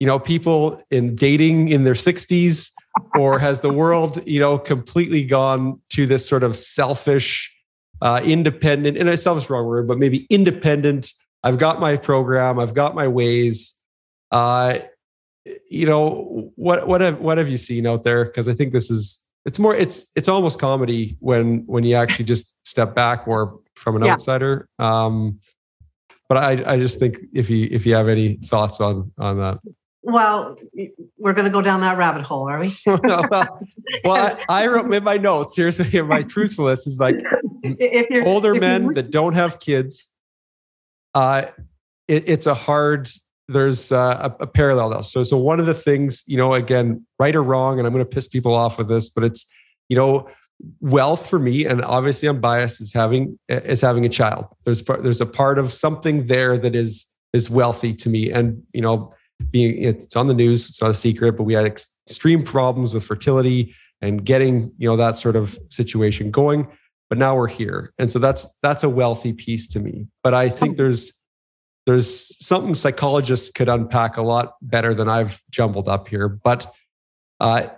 you 0.00 0.06
know 0.06 0.18
people 0.18 0.80
in 0.90 1.14
dating 1.16 1.68
in 1.68 1.84
their 1.84 1.94
60s 1.94 2.70
or 3.16 3.38
has 3.38 3.60
the 3.60 3.72
world 3.72 4.22
you 4.26 4.40
know 4.40 4.58
completely 4.58 5.24
gone 5.24 5.80
to 5.90 6.06
this 6.06 6.28
sort 6.28 6.42
of 6.42 6.56
selfish 6.56 7.52
uh, 8.02 8.20
independent, 8.24 8.96
and 8.96 9.10
I 9.10 9.14
selfish 9.14 9.48
wrong 9.50 9.66
word, 9.66 9.88
but 9.88 9.98
maybe 9.98 10.26
independent. 10.30 11.12
I've 11.42 11.58
got 11.58 11.80
my 11.80 11.96
program, 11.96 12.58
I've 12.58 12.74
got 12.74 12.94
my 12.94 13.08
ways. 13.08 13.74
Uh, 14.30 14.78
you 15.68 15.86
know 15.86 16.52
what 16.56 16.86
what 16.86 17.00
have 17.00 17.20
what 17.20 17.38
have 17.38 17.48
you 17.48 17.58
seen 17.58 17.86
out 17.86 18.04
there? 18.04 18.24
Because 18.24 18.48
I 18.48 18.54
think 18.54 18.72
this 18.72 18.90
is 18.90 19.26
it's 19.44 19.58
more 19.58 19.74
it's 19.74 20.06
it's 20.14 20.28
almost 20.28 20.58
comedy 20.58 21.16
when 21.20 21.64
when 21.66 21.84
you 21.84 21.94
actually 21.94 22.26
just 22.26 22.54
step 22.66 22.94
back 22.94 23.26
more 23.26 23.58
from 23.74 23.96
an 23.96 24.04
yeah. 24.04 24.12
outsider. 24.12 24.68
Um, 24.78 25.40
but 26.28 26.36
I 26.36 26.74
I 26.74 26.78
just 26.78 26.98
think 26.98 27.18
if 27.32 27.48
you 27.48 27.68
if 27.70 27.86
you 27.86 27.94
have 27.94 28.08
any 28.08 28.34
thoughts 28.44 28.80
on 28.80 29.10
on 29.18 29.38
that. 29.38 29.58
Well, 30.02 30.56
we're 31.18 31.32
going 31.32 31.44
to 31.44 31.50
go 31.50 31.60
down 31.60 31.80
that 31.80 31.98
rabbit 31.98 32.22
hole, 32.22 32.48
are 32.48 32.60
we? 32.60 32.72
well, 32.86 33.58
I, 34.06 34.38
I, 34.48 34.66
wrote 34.66 34.90
in 34.90 35.04
my 35.04 35.16
notes. 35.18 35.56
Here's 35.56 35.92
my 36.04 36.22
truthfulness 36.22 36.86
is 36.86 37.00
like 37.00 37.16
if 37.62 38.10
you're, 38.10 38.26
older 38.26 38.54
if 38.54 38.60
men 38.60 38.84
you're, 38.84 38.94
that 38.94 39.10
don't 39.10 39.34
have 39.34 39.60
kids. 39.60 40.10
Uh, 41.14 41.46
it, 42.06 42.28
it's 42.28 42.46
a 42.46 42.54
hard 42.54 43.10
there's 43.48 43.92
uh, 43.92 44.30
a, 44.38 44.42
a, 44.42 44.46
parallel 44.46 44.90
though. 44.90 45.02
So, 45.02 45.24
so 45.24 45.38
one 45.38 45.58
of 45.58 45.64
the 45.64 45.74
things, 45.74 46.22
you 46.26 46.36
know, 46.36 46.52
again, 46.52 47.06
right 47.18 47.34
or 47.34 47.42
wrong, 47.42 47.78
and 47.78 47.86
I'm 47.86 47.92
going 47.94 48.04
to 48.04 48.08
piss 48.08 48.28
people 48.28 48.54
off 48.54 48.76
with 48.76 48.88
this, 48.88 49.08
but 49.08 49.24
it's, 49.24 49.50
you 49.88 49.96
know, 49.96 50.28
wealth 50.80 51.28
for 51.28 51.38
me, 51.38 51.64
and 51.64 51.82
obviously 51.84 52.28
I'm 52.28 52.40
biased, 52.40 52.80
is 52.80 52.92
having 52.92 53.38
is 53.48 53.80
having 53.80 54.04
a 54.04 54.08
child. 54.08 54.46
There's 54.64 54.82
there's 54.82 55.20
a 55.20 55.26
part 55.26 55.58
of 55.58 55.72
something 55.72 56.26
there 56.26 56.58
that 56.58 56.74
is 56.74 57.06
is 57.32 57.48
wealthy 57.48 57.94
to 57.94 58.08
me, 58.08 58.30
and 58.30 58.62
you 58.72 58.80
know, 58.80 59.14
being 59.50 59.82
it's 59.82 60.16
on 60.16 60.28
the 60.28 60.34
news, 60.34 60.68
it's 60.68 60.82
not 60.82 60.90
a 60.90 60.94
secret, 60.94 61.32
but 61.32 61.44
we 61.44 61.54
had 61.54 61.64
extreme 61.64 62.42
problems 62.42 62.92
with 62.92 63.04
fertility 63.04 63.74
and 64.02 64.24
getting 64.24 64.72
you 64.78 64.88
know 64.88 64.96
that 64.96 65.16
sort 65.16 65.36
of 65.36 65.58
situation 65.68 66.30
going. 66.30 66.66
But 67.08 67.18
now 67.18 67.36
we're 67.36 67.48
here, 67.48 67.94
and 67.98 68.12
so 68.12 68.18
that's 68.18 68.46
that's 68.62 68.84
a 68.84 68.88
wealthy 68.88 69.32
piece 69.32 69.66
to 69.68 69.80
me. 69.80 70.08
But 70.22 70.34
I 70.34 70.50
think 70.50 70.76
there's 70.76 71.18
there's 71.86 72.36
something 72.44 72.74
psychologists 72.74 73.50
could 73.50 73.68
unpack 73.68 74.18
a 74.18 74.22
lot 74.22 74.56
better 74.60 74.94
than 74.94 75.08
I've 75.08 75.40
jumbled 75.48 75.88
up 75.88 76.06
here. 76.06 76.28
But 76.28 76.70
uh, 77.40 77.68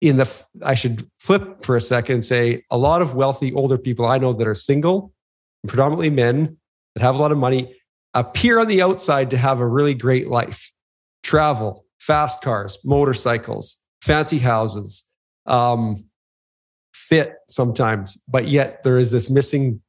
in 0.00 0.18
the, 0.18 0.44
I 0.64 0.74
should 0.74 1.04
flip 1.18 1.62
for 1.62 1.74
a 1.74 1.80
second 1.80 2.14
and 2.14 2.24
say 2.24 2.64
a 2.70 2.78
lot 2.78 3.02
of 3.02 3.16
wealthy 3.16 3.52
older 3.54 3.76
people 3.76 4.06
I 4.06 4.18
know 4.18 4.32
that 4.34 4.46
are 4.46 4.54
single, 4.54 5.12
predominantly 5.66 6.10
men 6.10 6.58
that 6.94 7.02
have 7.02 7.16
a 7.16 7.18
lot 7.18 7.32
of 7.32 7.38
money, 7.38 7.74
appear 8.14 8.60
on 8.60 8.68
the 8.68 8.82
outside 8.82 9.30
to 9.30 9.38
have 9.38 9.60
a 9.60 9.66
really 9.66 9.94
great 9.94 10.28
life, 10.28 10.70
travel, 11.22 11.84
fast 11.98 12.40
cars, 12.40 12.78
motorcycles, 12.84 13.76
fancy 14.00 14.38
houses, 14.38 15.02
um, 15.46 16.04
fit 16.96 17.34
sometimes, 17.48 18.20
but 18.26 18.48
yet 18.48 18.82
there 18.82 18.96
is 18.96 19.10
this 19.10 19.28
missing 19.28 19.80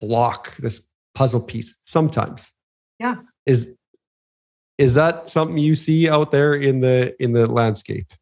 block, 0.00 0.56
this 0.56 0.88
puzzle 1.14 1.40
piece 1.40 1.74
sometimes. 1.84 2.50
Yeah. 2.98 3.16
Is 3.46 3.70
is 4.78 4.94
that 4.94 5.28
something 5.28 5.58
you 5.58 5.74
see 5.74 6.08
out 6.08 6.32
there 6.32 6.54
in 6.54 6.80
the 6.80 7.14
in 7.22 7.32
the 7.32 7.46
landscape? 7.46 8.12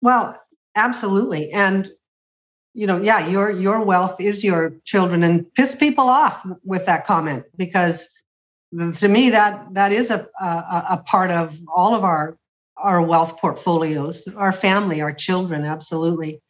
Well, 0.00 0.40
absolutely. 0.76 1.50
And 1.50 1.90
you 2.72 2.86
know, 2.86 3.02
yeah, 3.02 3.26
your 3.26 3.50
your 3.50 3.82
wealth 3.82 4.20
is 4.20 4.44
your 4.44 4.74
children 4.84 5.22
and 5.24 5.52
piss 5.54 5.74
people 5.74 6.08
off 6.08 6.46
with 6.64 6.86
that 6.86 7.04
comment 7.04 7.44
because 7.56 8.08
to 8.98 9.08
me 9.08 9.30
that 9.30 9.74
that 9.74 9.92
is 9.92 10.10
a, 10.10 10.28
a, 10.40 10.84
a 10.90 11.02
part 11.04 11.30
of 11.30 11.58
all 11.74 11.94
of 11.94 12.04
our 12.04 12.38
our 12.76 13.02
wealth 13.02 13.38
portfolios, 13.38 14.28
our 14.36 14.52
family, 14.52 15.00
our 15.00 15.12
children, 15.12 15.64
absolutely 15.64 16.40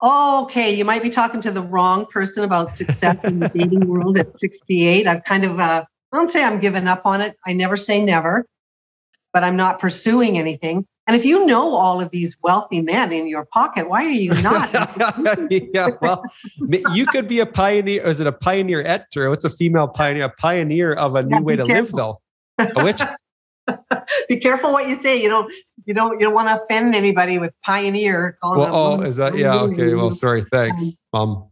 oh, 0.00 0.44
okay, 0.44 0.74
you 0.74 0.84
might 0.84 1.02
be 1.02 1.10
talking 1.10 1.40
to 1.40 1.50
the 1.50 1.62
wrong 1.62 2.06
person 2.06 2.44
about 2.44 2.72
success 2.72 3.16
in 3.24 3.40
the 3.40 3.48
dating 3.52 3.86
world 3.86 4.18
at 4.18 4.38
68. 4.38 5.06
I've 5.06 5.24
kind 5.24 5.44
of, 5.44 5.58
uh, 5.58 5.84
I 6.12 6.16
don't 6.16 6.32
say 6.32 6.44
I'm 6.44 6.60
giving 6.60 6.86
up 6.86 7.02
on 7.04 7.20
it. 7.20 7.36
I 7.46 7.52
never 7.52 7.76
say 7.76 8.02
never, 8.02 8.46
but 9.32 9.44
I'm 9.44 9.56
not 9.56 9.80
pursuing 9.80 10.38
anything. 10.38 10.86
And 11.06 11.16
if 11.16 11.24
you 11.24 11.46
know 11.46 11.74
all 11.74 12.02
of 12.02 12.10
these 12.10 12.36
wealthy 12.42 12.82
men 12.82 13.14
in 13.14 13.26
your 13.26 13.46
pocket, 13.46 13.88
why 13.88 14.04
are 14.04 14.10
you 14.10 14.30
not? 14.42 14.70
yeah, 15.50 15.88
well, 16.02 16.22
you 16.92 17.06
could 17.06 17.26
be 17.26 17.40
a 17.40 17.46
pioneer. 17.46 18.06
Is 18.06 18.20
it 18.20 18.26
a 18.26 18.32
pioneer 18.32 18.82
et 18.82 19.06
or 19.16 19.30
what's 19.30 19.46
a 19.46 19.50
female 19.50 19.88
pioneer? 19.88 20.24
A 20.24 20.28
pioneer 20.28 20.92
of 20.92 21.14
a 21.14 21.22
new 21.22 21.36
yeah, 21.36 21.40
way 21.40 21.56
to 21.56 21.64
careful. 21.64 22.20
live, 22.58 22.70
though. 22.74 22.80
A 22.80 22.84
which? 22.84 23.00
be 24.28 24.38
careful 24.38 24.72
what 24.72 24.88
you 24.88 24.94
say. 24.94 25.20
You 25.22 25.28
don't 25.28 25.52
you 25.84 25.94
don't 25.94 26.20
you 26.20 26.26
don't 26.26 26.34
want 26.34 26.48
to 26.48 26.62
offend 26.62 26.94
anybody 26.94 27.38
with 27.38 27.52
pioneer. 27.64 28.38
Well, 28.42 28.74
oh, 28.74 29.00
is 29.02 29.16
that 29.16 29.36
yeah? 29.36 29.54
Okay. 29.60 29.94
Well, 29.94 30.10
sorry. 30.10 30.44
Thanks, 30.44 31.04
mom. 31.12 31.50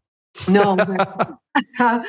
no. 0.49 0.77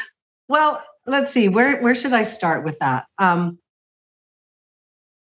Well, 0.50 0.82
let's 1.06 1.34
see. 1.34 1.50
Where 1.50 1.82
where 1.82 1.96
should 1.96 2.13
I 2.13 2.24
start 2.24 2.63
with 2.63 2.80
that? 2.80 3.06
Um, 3.17 3.60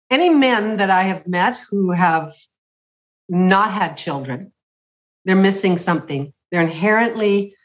any 0.10 0.30
men 0.30 0.78
that 0.78 0.89
I 0.89 1.04
have 1.04 1.26
met 1.28 1.58
who 1.69 1.91
have 1.91 2.34
not 3.30 3.72
had 3.72 3.96
children, 3.96 4.52
they're 5.26 5.36
missing 5.36 5.78
something. 5.78 6.34
They're 6.52 6.62
inherently 6.62 7.56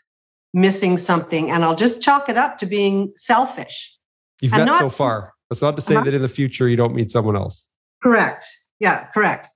missing 0.54 0.98
something, 0.98 1.50
and 1.50 1.64
I'll 1.64 1.76
just 1.76 2.00
chalk 2.00 2.28
it 2.28 2.36
up 2.36 2.58
to 2.60 2.66
being 2.66 3.12
selfish. 3.16 3.96
You've 4.40 4.52
met 4.52 4.66
not, 4.66 4.78
so 4.78 4.88
far. 4.88 5.34
That's 5.50 5.62
not 5.62 5.76
to 5.76 5.82
say 5.82 5.94
uh-huh. 5.94 6.04
that 6.04 6.14
in 6.14 6.22
the 6.22 6.28
future 6.28 6.68
you 6.68 6.76
don't 6.76 6.94
meet 6.94 7.10
someone 7.10 7.36
else. 7.36 7.68
Correct. 8.02 8.46
Yeah, 8.80 9.06
correct. 9.06 9.48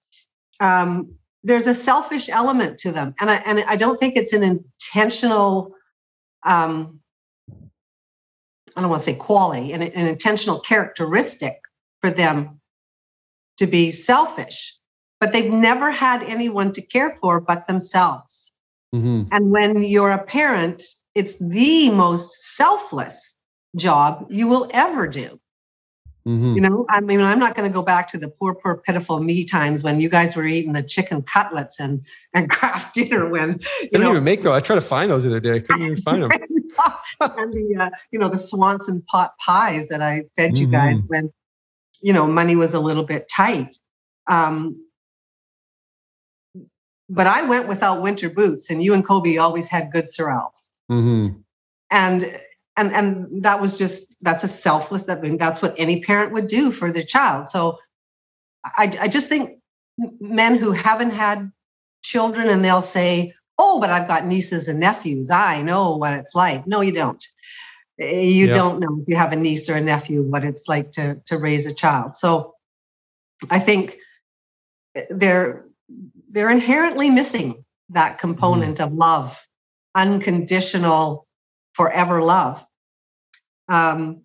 Um, 0.61 1.15
there's 1.45 1.67
a 1.67 1.75
selfish 1.75 2.29
element 2.29 2.79
to 2.79 2.93
them, 2.93 3.15
and 3.21 3.31
I 3.31 3.37
and 3.37 3.65
I 3.67 3.77
don't 3.77 3.99
think 3.99 4.17
it's 4.17 4.33
an 4.33 4.43
intentional. 4.43 5.75
Um, 6.45 7.01
I 8.75 8.81
don't 8.81 8.89
want 8.89 9.03
to 9.03 9.05
say 9.05 9.17
quality, 9.17 9.73
an, 9.73 9.83
an 9.83 10.07
intentional 10.07 10.61
characteristic 10.61 11.59
for 12.01 12.11
them 12.11 12.61
to 13.59 13.67
be 13.67 13.91
selfish, 13.91 14.77
but 15.21 15.33
they've 15.33 15.53
never 15.53 15.91
had 15.91 16.23
anyone 16.23 16.73
to 16.73 16.83
care 16.83 17.11
for 17.11 17.41
but 17.41 17.67
themselves. 17.67 18.51
Mm-hmm. 18.95 19.29
And 19.31 19.51
when 19.51 19.83
you're 19.83 20.11
a 20.11 20.25
parent, 20.25 20.83
it's 21.15 21.39
the 21.39 21.91
most 21.91 22.57
selfless 22.57 23.37
job 23.77 24.27
you 24.31 24.47
will 24.47 24.71
ever 24.73 25.07
do. 25.07 25.39
Mm-hmm. 26.27 26.55
You 26.55 26.61
know, 26.61 26.87
I 26.89 27.01
mean, 27.01 27.21
I'm 27.21 27.41
not 27.41 27.57
going 27.57 27.69
to 27.69 27.75
go 27.75 27.83
back 27.83 28.09
to 28.11 28.19
the 28.19 28.29
poor, 28.29 28.55
poor, 28.55 28.77
pitiful 28.77 29.19
me 29.19 29.45
times 29.45 29.83
when 29.83 29.99
you 29.99 30.09
guys 30.09 30.37
were 30.37 30.47
eating 30.47 30.73
the 30.73 30.83
chicken 30.83 31.23
cutlets 31.23 31.81
and 31.81 32.07
and 32.33 32.49
Kraft 32.57 32.95
Dinner. 32.95 33.29
When 33.29 33.61
you 33.81 33.89
I 33.95 33.99
don't 33.99 34.11
even 34.11 34.25
make 34.25 34.43
those. 34.43 34.53
I 34.53 34.61
tried 34.61 34.77
to 34.77 34.83
find 34.83 35.11
those 35.11 35.25
the 35.25 35.31
other 35.31 35.41
day. 35.41 35.57
I 35.57 35.61
couldn't 35.61 35.83
even 35.83 35.97
find 35.97 36.23
them. 36.23 36.31
and 37.21 37.53
the 37.53 37.77
uh, 37.81 37.91
you 38.13 38.21
know 38.21 38.29
the 38.29 38.39
Swanson 38.39 39.03
pot 39.03 39.35
pies 39.39 39.89
that 39.89 40.01
I 40.01 40.25
fed 40.37 40.57
you 40.57 40.67
mm-hmm. 40.67 40.73
guys 40.73 41.03
when 41.09 41.33
you 42.01 42.13
know 42.13 42.27
money 42.27 42.55
was 42.55 42.75
a 42.75 42.81
little 42.81 43.05
bit 43.05 43.29
tight. 43.29 43.77
Um, 44.29 44.87
but 47.09 47.27
I 47.27 47.43
went 47.43 47.67
without 47.67 48.01
winter 48.01 48.31
boots, 48.31 48.71
and 48.71 48.83
you 48.83 48.95
and 48.95 49.05
Kobe 49.05 49.39
always 49.39 49.67
had 49.67 49.91
good 49.91 50.05
Sorels. 50.05 50.71
Mm-hmm. 50.91 51.33
And 51.91 52.41
and 52.77 52.93
and 52.93 53.43
that 53.43 53.61
was 53.61 53.77
just 53.77 54.12
that's 54.23 54.45
a 54.45 54.49
selfless 54.49 55.05
that 55.05 55.19
I 55.19 55.21
mean, 55.21 55.39
that's 55.39 55.61
what 55.61 55.75
any 55.79 56.01
parent 56.01 56.33
would 56.33 56.47
do 56.47 56.71
for 56.71 56.91
their 56.91 57.03
child 57.03 57.49
so 57.49 57.79
I, 58.65 58.97
I 59.01 59.09
just 59.09 59.29
think 59.29 59.59
men 60.21 60.57
who 60.57 60.73
haven't 60.73 61.11
had 61.11 61.51
children 62.03 62.49
and 62.49 62.65
they'll 62.65 62.83
say 62.83 63.35
oh 63.59 63.81
but 63.81 63.91
i've 63.91 64.09
got 64.09 64.27
nieces 64.27 64.69
and 64.69 64.81
nephews 64.81 65.31
i 65.31 65.63
know 65.63 65.97
what 65.97 66.15
it's 66.15 66.35
like 66.35 66.67
no 66.67 66.81
you 66.81 66.93
don't 66.93 67.25
eh, 68.01 68.21
you 68.21 68.47
yeah. 68.47 68.55
don't 68.55 68.81
know 68.81 68.99
if 69.01 69.09
you 69.09 69.17
have 69.17 69.33
a 69.33 69.37
niece 69.37 69.69
or 69.69 69.75
a 69.75 69.81
nephew 69.81 70.23
what 70.23 70.45
it's 70.45 70.67
like 70.69 70.91
to 70.93 71.17
to 71.27 71.37
raise 71.37 71.67
a 71.67 71.75
child 71.75 72.17
so 72.17 72.53
i 73.51 73.59
think 73.59 73.99
eh, 74.95 75.05
they're 75.11 75.67
they're 76.31 76.51
inherently 76.51 77.11
missing 77.11 77.65
that 77.91 78.19
component 78.19 78.79
mm. 78.79 78.87
of 78.87 78.93
love 78.95 79.39
unconditional 79.95 81.27
forever 81.75 82.23
love. 82.23 82.65
Um, 83.73 84.23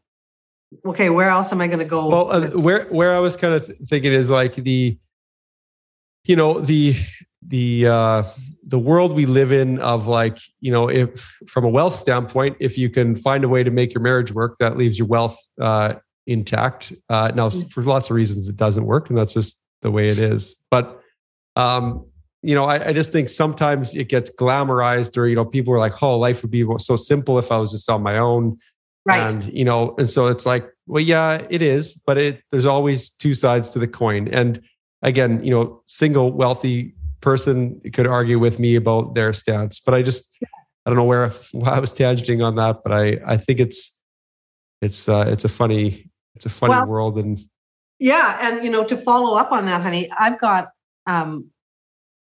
okay, 0.85 1.09
where 1.09 1.29
else 1.29 1.51
am 1.51 1.61
I 1.61 1.67
going 1.67 1.79
to 1.79 1.85
go? 1.85 2.07
Well, 2.07 2.31
uh, 2.31 2.49
where 2.51 2.87
where 2.89 3.15
I 3.15 3.19
was 3.19 3.37
kind 3.37 3.53
of 3.53 3.65
thinking 3.87 4.11
is 4.11 4.29
like 4.29 4.55
the, 4.55 4.97
you 6.25 6.35
know, 6.35 6.59
the 6.59 6.95
the 7.41 7.87
uh, 7.87 8.23
the 8.67 8.77
world 8.77 9.13
we 9.13 9.25
live 9.25 9.53
in 9.53 9.79
of 9.79 10.07
like 10.07 10.37
you 10.59 10.71
know 10.71 10.89
if 10.89 11.37
from 11.47 11.63
a 11.63 11.69
wealth 11.69 11.95
standpoint, 11.95 12.57
if 12.59 12.77
you 12.77 12.89
can 12.89 13.15
find 13.15 13.45
a 13.45 13.47
way 13.47 13.63
to 13.63 13.71
make 13.71 13.93
your 13.93 14.01
marriage 14.01 14.33
work, 14.33 14.57
that 14.59 14.77
leaves 14.77 14.99
your 14.99 15.07
wealth 15.07 15.37
uh, 15.61 15.95
intact. 16.25 16.91
Uh, 17.09 17.31
now, 17.33 17.47
mm. 17.47 17.71
for 17.71 17.83
lots 17.83 18.09
of 18.09 18.15
reasons, 18.17 18.49
it 18.49 18.57
doesn't 18.57 18.85
work, 18.85 19.09
and 19.09 19.17
that's 19.17 19.33
just 19.33 19.61
the 19.81 19.91
way 19.91 20.09
it 20.09 20.19
is. 20.19 20.57
But 20.69 20.99
um, 21.55 22.05
you 22.43 22.53
know, 22.53 22.65
I, 22.65 22.89
I, 22.89 22.93
just 22.93 23.11
think 23.11 23.29
sometimes 23.29 23.95
it 23.95 24.09
gets 24.09 24.29
glamorized, 24.35 25.17
or 25.17 25.27
you 25.27 25.35
know, 25.35 25.45
people 25.45 25.73
are 25.73 25.79
like, 25.79 26.03
"Oh, 26.03 26.19
life 26.19 26.41
would 26.41 26.51
be 26.51 26.65
so 26.79 26.97
simple 26.97 27.39
if 27.39 27.51
I 27.51 27.57
was 27.57 27.71
just 27.71 27.89
on 27.89 28.03
my 28.03 28.17
own." 28.17 28.57
Right. 29.07 29.19
And 29.19 29.45
you 29.53 29.63
know, 29.63 29.95
and 29.97 30.09
so 30.09 30.27
it's 30.27 30.45
like, 30.45 30.69
well, 30.85 31.01
yeah, 31.01 31.45
it 31.49 31.61
is, 31.61 31.93
but 31.93 32.17
it 32.17 32.41
there's 32.51 32.65
always 32.65 33.09
two 33.09 33.35
sides 33.35 33.69
to 33.69 33.79
the 33.79 33.87
coin. 33.87 34.27
And 34.27 34.61
again, 35.01 35.41
you 35.43 35.51
know, 35.51 35.81
single 35.87 36.33
wealthy 36.33 36.93
person 37.21 37.79
could 37.93 38.05
argue 38.05 38.37
with 38.37 38.59
me 38.59 38.75
about 38.75 39.15
their 39.15 39.31
stance, 39.31 39.79
but 39.79 39.93
I 39.93 40.01
just 40.01 40.29
I 40.85 40.89
don't 40.89 40.97
know 40.97 41.05
where, 41.05 41.29
where 41.53 41.71
I 41.71 41.79
was 41.79 41.93
tangenting 41.93 42.45
on 42.45 42.55
that, 42.55 42.81
but 42.83 42.91
I 42.91 43.17
I 43.25 43.37
think 43.37 43.61
it's 43.61 43.97
it's 44.81 45.07
uh, 45.07 45.25
it's 45.27 45.45
a 45.45 45.49
funny 45.49 46.09
it's 46.35 46.45
a 46.45 46.49
funny 46.49 46.73
well, 46.73 46.85
world 46.85 47.17
and 47.17 47.39
yeah, 47.99 48.37
and 48.41 48.63
you 48.63 48.69
know, 48.69 48.83
to 48.83 48.97
follow 48.97 49.37
up 49.37 49.51
on 49.51 49.65
that, 49.65 49.81
honey, 49.81 50.11
I've 50.11 50.39
got 50.39 50.69
um, 51.07 51.49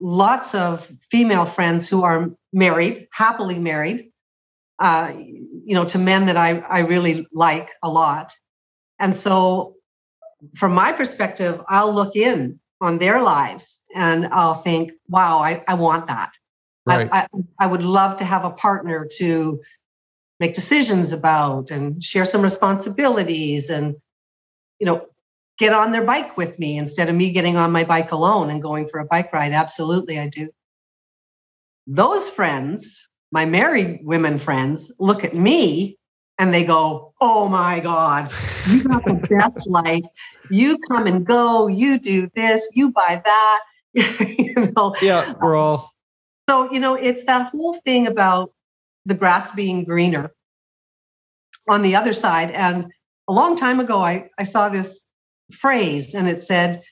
lots 0.00 0.54
of 0.54 0.90
female 1.10 1.46
friends 1.46 1.88
who 1.88 2.02
are 2.02 2.30
married, 2.52 3.06
happily 3.12 3.58
married, 3.58 4.11
uh, 4.82 5.12
you 5.64 5.74
know, 5.76 5.84
to 5.84 5.98
men 5.98 6.26
that 6.26 6.36
I, 6.36 6.58
I 6.58 6.80
really 6.80 7.28
like 7.32 7.70
a 7.84 7.88
lot. 7.88 8.34
And 8.98 9.14
so, 9.14 9.76
from 10.56 10.74
my 10.74 10.90
perspective, 10.90 11.62
I'll 11.68 11.94
look 11.94 12.16
in 12.16 12.58
on 12.80 12.98
their 12.98 13.22
lives 13.22 13.80
and 13.94 14.26
I'll 14.26 14.56
think, 14.56 14.90
wow, 15.08 15.38
I, 15.38 15.62
I 15.68 15.74
want 15.74 16.08
that. 16.08 16.32
Right. 16.84 17.08
I, 17.12 17.20
I, 17.20 17.26
I 17.60 17.66
would 17.68 17.84
love 17.84 18.16
to 18.16 18.24
have 18.24 18.44
a 18.44 18.50
partner 18.50 19.06
to 19.18 19.60
make 20.40 20.54
decisions 20.54 21.12
about 21.12 21.70
and 21.70 22.02
share 22.02 22.24
some 22.24 22.42
responsibilities 22.42 23.70
and, 23.70 23.94
you 24.80 24.86
know, 24.86 25.06
get 25.58 25.72
on 25.72 25.92
their 25.92 26.04
bike 26.04 26.36
with 26.36 26.58
me 26.58 26.76
instead 26.76 27.08
of 27.08 27.14
me 27.14 27.30
getting 27.30 27.56
on 27.56 27.70
my 27.70 27.84
bike 27.84 28.10
alone 28.10 28.50
and 28.50 28.60
going 28.60 28.88
for 28.88 28.98
a 28.98 29.04
bike 29.04 29.32
ride. 29.32 29.52
Absolutely, 29.52 30.18
I 30.18 30.26
do. 30.26 30.48
Those 31.86 32.28
friends, 32.28 33.08
my 33.32 33.46
married 33.46 34.00
women 34.04 34.38
friends, 34.38 34.92
look 35.00 35.24
at 35.24 35.34
me 35.34 35.98
and 36.38 36.54
they 36.54 36.64
go, 36.64 37.12
Oh 37.20 37.48
my 37.48 37.80
God, 37.80 38.30
you 38.68 38.84
got 38.84 39.04
the 39.04 39.14
best 39.30 39.66
life. 39.66 40.04
You 40.50 40.78
come 40.78 41.06
and 41.06 41.26
go, 41.26 41.66
you 41.66 41.98
do 41.98 42.28
this, 42.34 42.68
you 42.74 42.92
buy 42.92 43.22
that. 43.24 43.60
you 43.94 44.72
know, 44.76 44.94
yeah, 45.02 45.34
we're 45.40 45.56
all. 45.56 45.90
So, 46.48 46.70
you 46.72 46.78
know, 46.78 46.94
it's 46.94 47.24
that 47.24 47.50
whole 47.50 47.74
thing 47.74 48.06
about 48.06 48.52
the 49.06 49.14
grass 49.14 49.50
being 49.50 49.84
greener 49.84 50.32
on 51.68 51.82
the 51.82 51.96
other 51.96 52.12
side. 52.12 52.50
And 52.50 52.92
a 53.28 53.32
long 53.32 53.56
time 53.56 53.80
ago, 53.80 54.02
I, 54.02 54.28
I 54.38 54.44
saw 54.44 54.68
this 54.68 55.04
phrase 55.52 56.14
and 56.14 56.28
it 56.28 56.42
said, 56.42 56.82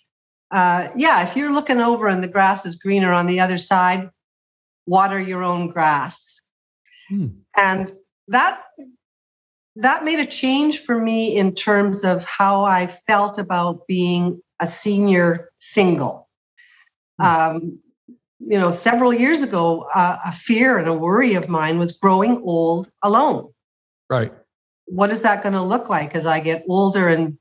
uh, 0.50 0.88
yeah, 0.96 1.22
if 1.22 1.37
you're 1.37 1.53
looking 1.53 1.81
over 1.81 2.09
and 2.09 2.22
the 2.22 2.29
grass 2.29 2.64
is 2.66 2.76
greener 2.76 3.12
on 3.12 3.26
the 3.26 3.40
other 3.40 3.59
side, 3.59 4.11
water 4.90 5.20
your 5.20 5.44
own 5.44 5.68
grass. 5.68 6.42
Hmm. 7.09 7.29
And 7.57 7.92
that 8.29 8.62
that 9.76 10.05
made 10.05 10.18
a 10.18 10.26
change 10.26 10.81
for 10.81 11.00
me 11.00 11.37
in 11.37 11.55
terms 11.55 12.03
of 12.05 12.24
how 12.24 12.64
I 12.64 12.88
felt 12.88 13.38
about 13.38 13.87
being 13.87 14.42
a 14.61 14.66
senior 14.66 15.50
single. 15.59 16.29
Hmm. 17.20 17.26
Um, 17.26 17.79
you 18.40 18.59
know, 18.59 18.70
several 18.70 19.12
years 19.14 19.42
ago, 19.42 19.87
uh, 19.94 20.18
a 20.24 20.33
fear 20.33 20.79
and 20.79 20.88
a 20.88 20.94
worry 20.94 21.35
of 21.35 21.48
mine 21.48 21.79
was 21.79 21.92
growing 21.92 22.42
old 22.42 22.90
alone. 23.03 23.53
Right. 24.09 24.33
What 24.87 25.11
is 25.11 25.22
that 25.22 25.42
going 25.42 25.53
to 25.53 25.62
look 25.62 25.88
like 25.88 26.16
as 26.16 26.26
I 26.26 26.40
get 26.40 26.64
older 26.68 27.09
and 27.09 27.38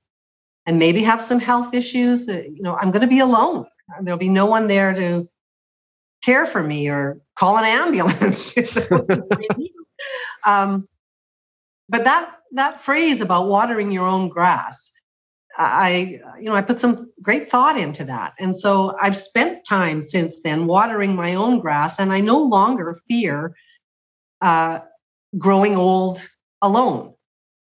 and 0.65 0.77
maybe 0.77 1.01
have 1.01 1.21
some 1.21 1.39
health 1.39 1.73
issues? 1.73 2.29
Uh, 2.29 2.43
you 2.43 2.62
know, 2.62 2.75
I'm 2.75 2.91
going 2.91 3.01
to 3.01 3.15
be 3.15 3.19
alone. 3.19 3.65
There'll 4.01 4.19
be 4.19 4.29
no 4.29 4.45
one 4.45 4.67
there 4.67 4.93
to 4.93 5.27
care 6.23 6.45
for 6.45 6.62
me 6.62 6.89
or 6.89 7.21
call 7.39 7.58
an 7.58 7.63
ambulance. 7.63 8.54
um, 10.45 10.88
but 11.88 12.04
that 12.04 12.36
that 12.52 12.82
phrase 12.82 13.21
about 13.21 13.47
watering 13.47 13.91
your 13.91 14.06
own 14.06 14.28
grass, 14.28 14.91
I 15.58 16.19
you 16.39 16.45
know 16.45 16.56
I 16.56 16.62
put 16.62 16.80
some 16.80 17.10
great 17.21 17.49
thought 17.49 17.80
into 17.80 18.04
that, 18.06 18.34
and 18.39 18.56
so 18.56 18.95
I've 19.02 19.17
spent 19.17 19.65
time 19.65 20.02
since 20.02 20.41
then 20.41 20.67
watering 20.67 21.15
my 21.15 21.36
own 21.36 21.60
grass, 21.60 21.99
and 21.99 22.12
I 22.12 22.19
no 22.19 22.39
longer 22.39 22.99
fear 23.08 23.56
uh, 24.41 24.80
growing 25.38 25.75
old 25.75 26.21
alone. 26.62 27.13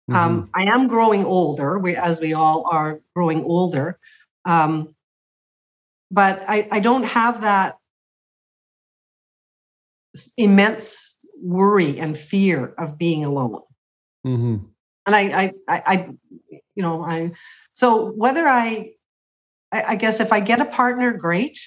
Um, 0.10 0.16
mm-hmm. 0.16 0.16
Um, 0.16 0.50
I 0.56 0.64
am 0.64 0.88
growing 0.88 1.24
older, 1.24 1.80
we, 1.80 1.96
as 1.96 2.20
we 2.20 2.34
all 2.34 2.68
are 2.70 3.00
growing 3.16 3.44
older, 3.46 3.98
um, 4.46 4.94
but 6.10 6.44
I, 6.48 6.68
I 6.72 6.80
don't 6.80 7.04
have 7.04 7.42
that 7.42 7.78
immense 10.38 11.18
worry 11.42 12.00
and 12.00 12.18
fear 12.18 12.74
of 12.78 12.98
being 12.98 13.26
alone. 13.26 13.62
Mm-hmm. 14.26 14.66
And 15.08 15.16
I, 15.16 15.22
I, 15.22 15.54
I, 15.68 15.82
I, 15.86 16.10
you 16.76 16.84
know, 16.84 17.04
I, 17.04 17.32
so 17.74 18.12
whether 18.12 18.48
I, 18.48 18.92
I, 19.72 19.84
I 19.84 19.96
guess 19.96 20.20
if 20.20 20.32
I 20.32 20.40
get 20.40 20.62
a 20.62 20.66
partner, 20.66 21.12
great. 21.14 21.60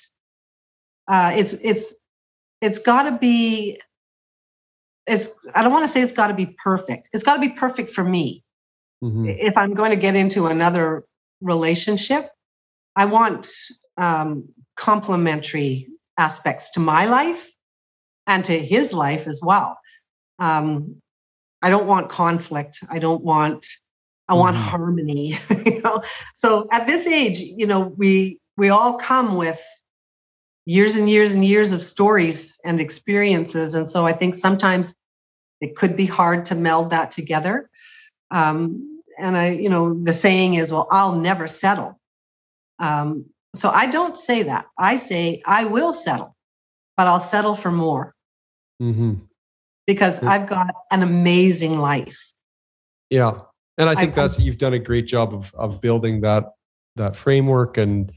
Uh, 1.09 1.33
it's, 1.35 1.55
it's, 1.55 1.95
it's 2.61 2.79
got 2.79 3.03
to 3.05 3.19
be, 3.19 3.81
it's, 5.07 5.31
I 5.55 5.63
don't 5.63 5.73
want 5.73 5.85
to 5.85 5.91
say 5.91 6.01
it's 6.01 6.13
got 6.13 6.29
to 6.29 6.35
be 6.35 6.47
perfect. 6.63 7.11
It's 7.13 7.25
got 7.25 7.35
to 7.35 7.41
be 7.41 7.51
perfect 7.51 7.93
for 7.93 8.05
me. 8.05 8.43
Mm-hmm. 9.03 9.27
If 9.29 9.57
I'm 9.57 9.75
going 9.75 9.91
to 9.91 9.97
get 9.97 10.15
into 10.15 10.47
another 10.47 11.05
relationship, 11.43 12.31
I 12.97 13.07
want 13.07 13.51
um, 13.99 14.49
complementary 14.77 15.89
aspects 16.17 16.71
to 16.71 16.81
my 16.81 17.07
life 17.07 17.51
and 18.27 18.45
to 18.45 18.59
his 18.59 18.93
life 18.93 19.27
as 19.27 19.41
well. 19.43 19.79
Um, 20.39 20.97
I 21.63 21.71
don't 21.71 21.87
want 21.87 22.11
conflict. 22.11 22.81
I 22.91 22.99
don't 22.99 23.23
want. 23.23 23.67
I 24.29 24.35
want 24.35 24.57
mm-hmm. 24.57 24.69
harmony. 24.69 25.39
you 25.67 25.81
know. 25.83 26.03
So 26.35 26.69
at 26.71 26.87
this 26.87 27.07
age, 27.07 27.41
you 27.41 27.67
know, 27.67 27.81
we 27.81 28.39
we 28.57 28.69
all 28.69 28.99
come 28.99 29.37
with 29.37 29.63
years 30.67 30.95
and 30.95 31.09
years 31.09 31.33
and 31.33 31.45
years 31.45 31.73
of 31.73 31.83
stories 31.83 32.59
and 32.65 32.81
experiences, 32.81 33.75
and 33.75 33.89
so 33.89 34.07
I 34.07 34.13
think 34.13 34.35
sometimes 34.35 34.95
it 35.61 35.77
could 35.77 35.97
be 35.97 36.07
hard 36.07 36.47
to 36.47 36.55
meld 36.55 36.91
that 36.91 37.13
together. 37.13 37.71
Um, 38.31 39.01
and 39.19 39.37
I, 39.37 39.51
you 39.51 39.69
know, 39.69 39.95
the 40.03 40.13
saying 40.13 40.55
is, 40.55 40.73
"Well, 40.73 40.89
I'll 40.91 41.15
never 41.17 41.47
settle." 41.47 41.99
Um, 42.79 43.27
so 43.55 43.71
I 43.71 43.87
don't 43.87 44.19
say 44.19 44.45
that. 44.45 44.67
I 44.77 44.97
say 44.97 45.43
I 45.47 45.65
will 45.65 45.95
settle, 45.95 46.35
but 46.97 47.07
I'll 47.07 47.21
settle 47.21 47.55
for 47.55 47.71
more 47.71 48.14
mm-hmm. 48.85 49.15
because 49.87 50.23
yeah. 50.23 50.31
I've 50.31 50.47
got 50.47 50.67
an 50.91 51.03
amazing 51.03 51.79
life. 51.79 52.19
Yeah. 53.11 53.39
And 53.79 53.89
I 53.89 53.95
think 53.95 54.13
I, 54.13 54.23
that's 54.23 54.39
you've 54.39 54.59
done 54.59 54.75
a 54.75 54.79
great 54.79 55.07
job 55.07 55.35
of 55.35 55.53
of 55.55 55.81
building 55.81 56.21
that 56.21 56.53
that 56.97 57.17
framework 57.17 57.77
and 57.77 58.13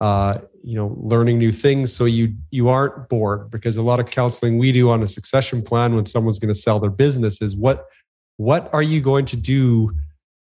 uh, 0.00 0.38
you 0.62 0.74
know 0.74 0.96
learning 0.98 1.38
new 1.38 1.52
things 1.52 1.94
so 1.94 2.04
you 2.04 2.34
you 2.50 2.68
aren't 2.68 3.08
bored 3.08 3.50
because 3.50 3.76
a 3.76 3.82
lot 3.82 4.00
of 4.00 4.06
counseling 4.06 4.58
we 4.58 4.72
do 4.72 4.90
on 4.90 5.02
a 5.02 5.08
succession 5.08 5.62
plan 5.62 5.94
when 5.94 6.06
someone's 6.06 6.38
going 6.38 6.52
to 6.52 6.58
sell 6.58 6.80
their 6.80 6.90
business 6.90 7.40
is 7.40 7.56
what 7.56 7.86
what 8.36 8.72
are 8.72 8.82
you 8.82 9.00
going 9.00 9.24
to 9.24 9.36
do 9.36 9.90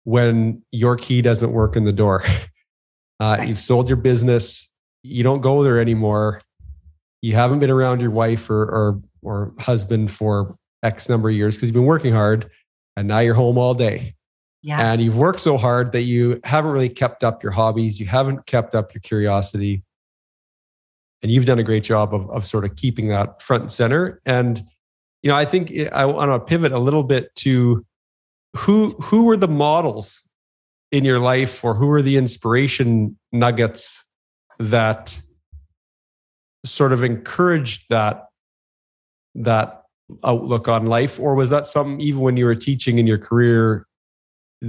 when 0.05 0.62
your 0.72 0.96
key 0.96 1.22
doesn't 1.22 1.53
work 1.53 1.77
in 1.77 1.85
the 1.85 1.92
door 1.92 2.22
uh, 3.20 3.37
right. 3.38 3.48
you've 3.48 3.59
sold 3.59 3.88
your 3.88 3.96
business 3.96 4.72
you 5.03 5.22
don't 5.22 5.40
go 5.40 5.62
there 5.62 5.81
anymore 5.81 6.40
you 7.22 7.35
haven't 7.35 7.59
been 7.59 7.70
around 7.70 8.00
your 8.00 8.11
wife 8.11 8.50
or, 8.50 8.62
or 8.62 9.00
or 9.25 9.53
husband 9.59 10.11
for 10.11 10.57
X 10.83 11.09
number 11.09 11.31
of 11.31 11.35
years 11.35 11.57
because 11.57 11.69
you've 11.69 11.75
been 11.75 11.87
working 11.87 12.13
hard 12.13 12.51
and 12.97 13.09
now 13.09 13.21
you're 13.21 13.35
home 13.35 13.59
all 13.59 13.75
day. 13.75 14.15
Yeah. 14.63 14.93
And 14.93 15.03
you've 15.03 15.19
worked 15.19 15.41
so 15.41 15.59
hard 15.59 15.93
that 15.93 16.03
you 16.03 16.41
haven't 16.45 16.71
really 16.71 16.89
kept 16.89 17.23
up 17.23 17.43
your 17.43 17.53
hobbies, 17.53 18.01
you 18.01 18.07
haven't 18.07 18.47
kept 18.47 18.75
up 18.75 18.95
your 18.95 19.01
curiosity. 19.03 19.83
And 21.23 21.31
you've 21.31 21.47
done 21.47 21.59
a 21.59 21.65
great 21.65 21.85
job 21.85 22.15
of, 22.15 22.31
of 22.31 22.47
sort 22.47 22.65
of 22.65 22.77
keeping 22.77 23.09
that 23.09 23.43
front 23.43 23.63
and 23.63 23.73
center. 23.73 24.21
And, 24.27 24.63
you 25.23 25.31
know, 25.31 25.37
I 25.37 25.45
think 25.45 25.73
I 25.93 26.05
want 26.07 26.31
to 26.31 26.41
pivot 26.41 26.73
a 26.73 26.79
little 26.79 27.03
bit 27.03 27.35
to 27.37 27.85
who 28.57 28.91
who 29.01 29.25
were 29.25 29.37
the 29.37 29.49
models 29.49 30.29
in 30.93 31.05
your 31.05 31.19
life 31.19 31.65
or 31.65 31.75
who 31.75 31.87
were 31.87 32.03
the 32.03 32.17
inspiration 32.17 33.19
nuggets 33.33 34.05
that 34.59 35.21
sort 36.65 36.93
of 36.93 37.03
encouraged 37.03 37.87
that 37.91 38.27
that 39.35 39.85
outlook 40.23 40.68
on 40.68 40.87
life? 40.87 41.18
Or 41.18 41.35
was 41.35 41.51
that 41.51 41.66
something 41.66 42.01
even 42.01 42.20
when 42.20 42.37
you 42.37 42.47
were 42.47 42.55
teaching 42.55 42.99
in 42.99 43.07
your 43.07 43.18
career 43.18 43.87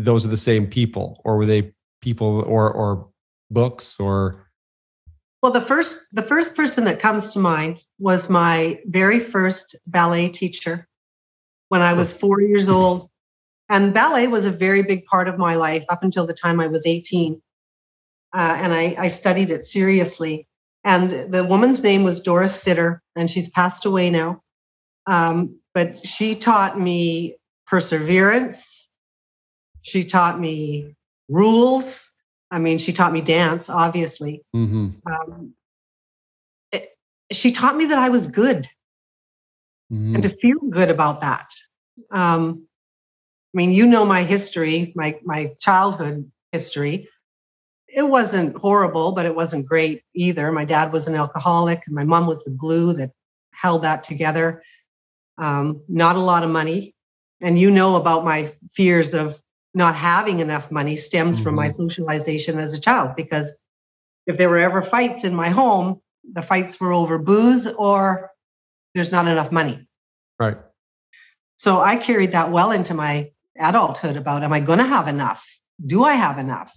those 0.03 0.25
are 0.25 0.29
the 0.29 0.37
same 0.37 0.67
people? 0.67 1.21
Or 1.23 1.37
were 1.37 1.45
they 1.45 1.73
people 2.01 2.41
or 2.41 2.71
or 2.71 3.09
books 3.49 3.99
or? 3.99 4.49
Well 5.41 5.51
the 5.51 5.61
first 5.61 6.05
the 6.11 6.23
first 6.23 6.55
person 6.55 6.83
that 6.85 6.99
comes 6.99 7.29
to 7.29 7.39
mind 7.39 7.83
was 7.99 8.29
my 8.29 8.79
very 8.85 9.19
first 9.19 9.75
ballet 9.87 10.29
teacher 10.29 10.87
when 11.69 11.81
i 11.81 11.93
was 11.93 12.13
4 12.13 12.41
years 12.41 12.69
old. 12.69 13.09
And 13.69 13.93
ballet 13.93 14.27
was 14.27 14.45
a 14.45 14.51
very 14.51 14.83
big 14.83 15.05
part 15.05 15.27
of 15.27 15.39
my 15.39 15.55
life 15.55 15.85
up 15.89 16.03
until 16.03 16.27
the 16.27 16.33
time 16.33 16.59
i 16.59 16.67
was 16.67 16.85
18 16.85 17.41
uh, 18.33 18.37
and 18.59 18.73
I, 18.73 18.95
I 18.99 19.07
studied 19.07 19.49
it 19.49 19.63
seriously. 19.63 20.47
And 20.83 21.31
the 21.33 21.43
woman's 21.43 21.81
name 21.81 22.03
was 22.03 22.19
doris 22.19 22.59
sitter 22.61 23.01
and 23.15 23.29
she's 23.29 23.49
passed 23.49 23.85
away 23.85 24.09
now 24.09 24.41
um, 25.07 25.59
but 25.73 26.05
she 26.07 26.35
taught 26.35 26.79
me 26.79 27.37
perseverance. 27.67 28.87
She 29.81 30.03
taught 30.03 30.39
me 30.39 30.95
rules. 31.29 32.11
I 32.51 32.59
mean, 32.59 32.77
she 32.77 32.93
taught 32.93 33.13
me 33.13 33.21
dance, 33.21 33.69
obviously. 33.69 34.43
Mm-hmm. 34.55 34.89
Um, 35.11 35.53
it, 36.71 36.89
she 37.31 37.51
taught 37.51 37.75
me 37.75 37.87
that 37.87 37.99
I 37.99 38.09
was 38.09 38.27
good 38.27 38.67
mm-hmm. 39.91 40.15
and 40.15 40.23
to 40.23 40.29
feel 40.29 40.59
good 40.69 40.89
about 40.89 41.21
that. 41.21 41.49
Um, 42.11 42.67
I 43.53 43.57
mean, 43.57 43.71
you 43.71 43.85
know 43.85 44.05
my 44.05 44.23
history, 44.23 44.91
my 44.95 45.17
my 45.23 45.53
childhood 45.59 46.29
history. 46.51 47.07
It 47.87 48.07
wasn't 48.07 48.57
horrible, 48.57 49.13
but 49.13 49.25
it 49.25 49.35
wasn't 49.35 49.65
great 49.65 50.03
either. 50.13 50.51
My 50.51 50.65
dad 50.65 50.91
was 50.91 51.07
an 51.07 51.15
alcoholic, 51.15 51.83
and 51.85 51.95
my 51.95 52.03
mom 52.03 52.27
was 52.27 52.43
the 52.43 52.51
glue 52.51 52.91
that 52.93 53.11
held 53.51 53.83
that 53.83 54.03
together 54.03 54.61
um, 55.37 55.81
not 55.87 56.15
a 56.15 56.19
lot 56.19 56.43
of 56.43 56.49
money. 56.49 56.95
And 57.41 57.59
you 57.59 57.69
know 57.69 57.95
about 57.95 58.23
my 58.23 58.53
fears 58.71 59.13
of 59.13 59.39
not 59.73 59.95
having 59.95 60.39
enough 60.39 60.71
money 60.71 60.95
stems 60.95 61.35
mm-hmm. 61.35 61.43
from 61.43 61.55
my 61.55 61.67
mm-hmm. 61.67 61.83
socialization 61.83 62.57
as 62.59 62.73
a 62.73 62.79
child 62.79 63.15
because 63.15 63.55
if 64.25 64.37
there 64.37 64.49
were 64.49 64.57
ever 64.57 64.81
fights 64.81 65.23
in 65.23 65.35
my 65.35 65.49
home, 65.49 66.01
the 66.33 66.41
fights 66.41 66.79
were 66.79 66.93
over 66.93 67.17
booze 67.17 67.67
or 67.67 68.31
there's 68.93 69.11
not 69.11 69.27
enough 69.27 69.51
money. 69.51 69.87
Right. 70.39 70.57
So 71.57 71.81
I 71.81 71.97
carried 71.97 72.31
that 72.31 72.51
well 72.51 72.71
into 72.71 72.93
my 72.93 73.31
adulthood 73.57 74.17
about 74.17 74.43
am 74.43 74.53
I 74.53 74.61
going 74.61 74.79
to 74.79 74.85
have 74.85 75.07
enough? 75.07 75.45
Do 75.85 76.03
I 76.03 76.13
have 76.13 76.39
enough? 76.39 76.75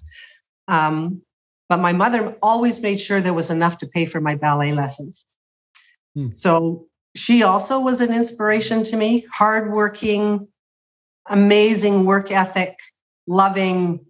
Um, 0.66 1.22
but 1.68 1.80
my 1.80 1.92
mother 1.92 2.36
always 2.42 2.80
made 2.80 3.00
sure 3.00 3.20
there 3.20 3.32
was 3.32 3.50
enough 3.50 3.78
to 3.78 3.86
pay 3.86 4.06
for 4.06 4.20
my 4.20 4.34
ballet 4.34 4.72
lessons. 4.72 5.24
Hmm. 6.14 6.32
So 6.32 6.87
she 7.16 7.42
also 7.42 7.80
was 7.80 8.00
an 8.00 8.12
inspiration 8.12 8.84
to 8.84 8.96
me, 8.96 9.26
hardworking, 9.32 10.48
amazing 11.26 12.04
work 12.04 12.30
ethic, 12.30 12.76
loving, 13.26 14.06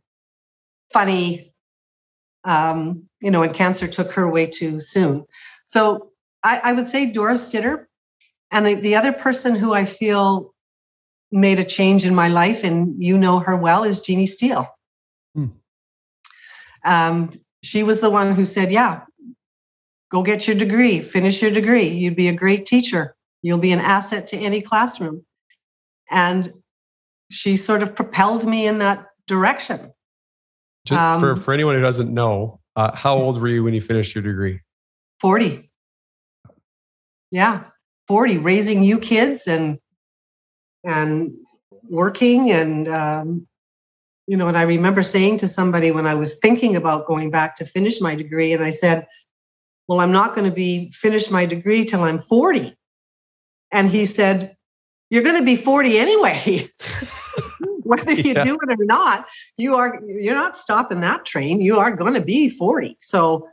funny. 0.93 1.53
Um, 2.45 3.05
you 3.21 3.31
know, 3.31 3.43
and 3.43 3.53
cancer 3.53 3.89
took 3.89 4.13
her 4.13 4.29
way 4.31 4.47
too 4.47 4.81
soon. 4.81 5.27
So 5.67 6.13
I, 6.43 6.59
I 6.59 6.73
would 6.73 6.89
say 6.89 7.11
Doris 7.11 7.47
Sitter. 7.47 7.89
And 8.51 8.67
the, 8.67 8.75
the 8.75 8.97
other 8.97 9.13
person 9.13 9.55
who 9.55 9.75
I 9.75 9.85
feel 9.85 10.55
made 11.31 11.59
a 11.59 11.65
change 11.65 12.07
in 12.07 12.15
my 12.15 12.29
life, 12.29 12.65
and 12.65 13.03
you 13.03 13.19
know 13.19 13.39
her 13.41 13.57
well, 13.57 13.85
is 13.85 14.01
Jeannie 14.01 14.27
Steele. 14.27 14.67
Hmm. 15.35 15.47
Um, 16.85 17.31
she 17.63 17.83
was 17.83 18.01
the 18.01 18.09
one 18.09 18.35
who 18.35 18.45
said, 18.45 18.71
Yeah, 18.73 19.03
go 20.11 20.23
get 20.23 20.47
your 20.47 20.57
degree, 20.57 21.01
finish 21.01 21.43
your 21.43 21.51
degree. 21.51 21.89
You'd 21.89 22.17
be 22.17 22.29
a 22.29 22.33
great 22.33 22.67
teacher. 22.67 23.15
You'll 23.43 23.59
be 23.59 23.73
an 23.73 23.81
asset 23.81 24.27
to 24.29 24.37
any 24.37 24.61
classroom. 24.61 25.25
And 26.11 26.53
she 27.31 27.57
sort 27.57 27.83
of 27.83 27.95
propelled 27.95 28.47
me 28.47 28.67
in 28.67 28.79
that 28.79 29.07
direction. 29.27 29.93
Just 30.87 31.01
um, 31.01 31.21
for, 31.21 31.37
for 31.37 31.53
anyone 31.53 31.75
who 31.75 31.83
doesn't 31.83 32.13
know, 32.13 32.61
uh, 32.77 32.95
how 32.97 33.17
old 33.17 33.41
were 33.41 33.49
you 33.49 33.63
when 33.63 33.75
you 33.75 33.81
finished 33.81 34.15
your 34.15 34.23
degree? 34.23 34.61
40. 35.21 35.71
Yeah, 37.31 37.65
40, 38.07 38.39
raising 38.39 38.83
you 38.83 38.99
kids 38.99 39.47
and 39.47 39.79
and 40.85 41.35
working 41.89 42.51
and 42.51 42.89
um, 42.89 43.47
you 44.27 44.37
know 44.37 44.47
and 44.47 44.57
i 44.57 44.63
remember 44.63 45.03
saying 45.03 45.39
to 45.39 45.49
somebody 45.49 45.91
when 45.91 46.07
i 46.07 46.15
was 46.15 46.39
thinking 46.39 46.77
about 46.77 47.07
going 47.07 47.31
back 47.31 47.57
to 47.57 47.67
finish 47.67 48.01
my 48.01 48.15
degree 48.15 48.53
and 48.53 48.63
i 48.63 48.71
said 48.71 49.07
well 49.89 50.01
i'm 50.01 50.13
not 50.13 50.35
going 50.35 50.45
to 50.45 50.55
be 50.55 50.91
finish 50.93 51.31
my 51.31 51.45
degree 51.47 51.85
till 51.85 52.05
i'm 52.05 52.21
40 52.21 52.77
and 53.73 53.91
he 53.91 54.05
said 54.05 54.57
you're 55.11 55.23
going 55.23 55.39
to 55.39 55.45
be 55.45 55.57
40 55.57 55.99
anyway. 55.99 56.69
Whether 57.83 58.13
you 58.13 58.35
yeah. 58.35 58.45
do 58.45 58.55
it 58.55 58.81
or 58.81 58.85
not 58.85 59.27
you 59.57 59.75
are 59.75 60.03
you're 60.07 60.35
not 60.35 60.59
stopping 60.59 61.01
that 61.01 61.25
train. 61.25 61.63
You 61.63 61.79
are 61.79 61.91
going 61.91 62.15
to 62.15 62.21
be 62.21 62.51
40 62.51 62.99
so 63.01 63.49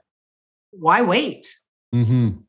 why 0.72 1.02
wait? 1.02 1.48
Mm-hmm. 1.94 2.40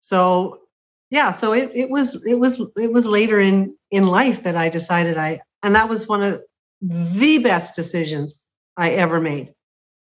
so 0.00 0.60
yeah 1.08 1.30
so 1.30 1.54
it, 1.54 1.70
it 1.74 1.88
was 1.88 2.22
it 2.26 2.34
was 2.34 2.60
it 2.76 2.92
was 2.92 3.06
later 3.06 3.40
in 3.40 3.74
in 3.90 4.06
life 4.06 4.42
that 4.42 4.56
i 4.56 4.68
decided 4.68 5.16
i 5.16 5.40
and 5.62 5.74
that 5.74 5.88
was 5.88 6.06
one 6.06 6.22
of 6.22 6.42
the 6.82 7.38
best 7.38 7.74
decisions 7.74 8.46
i 8.76 8.90
ever 8.90 9.20
made. 9.20 9.54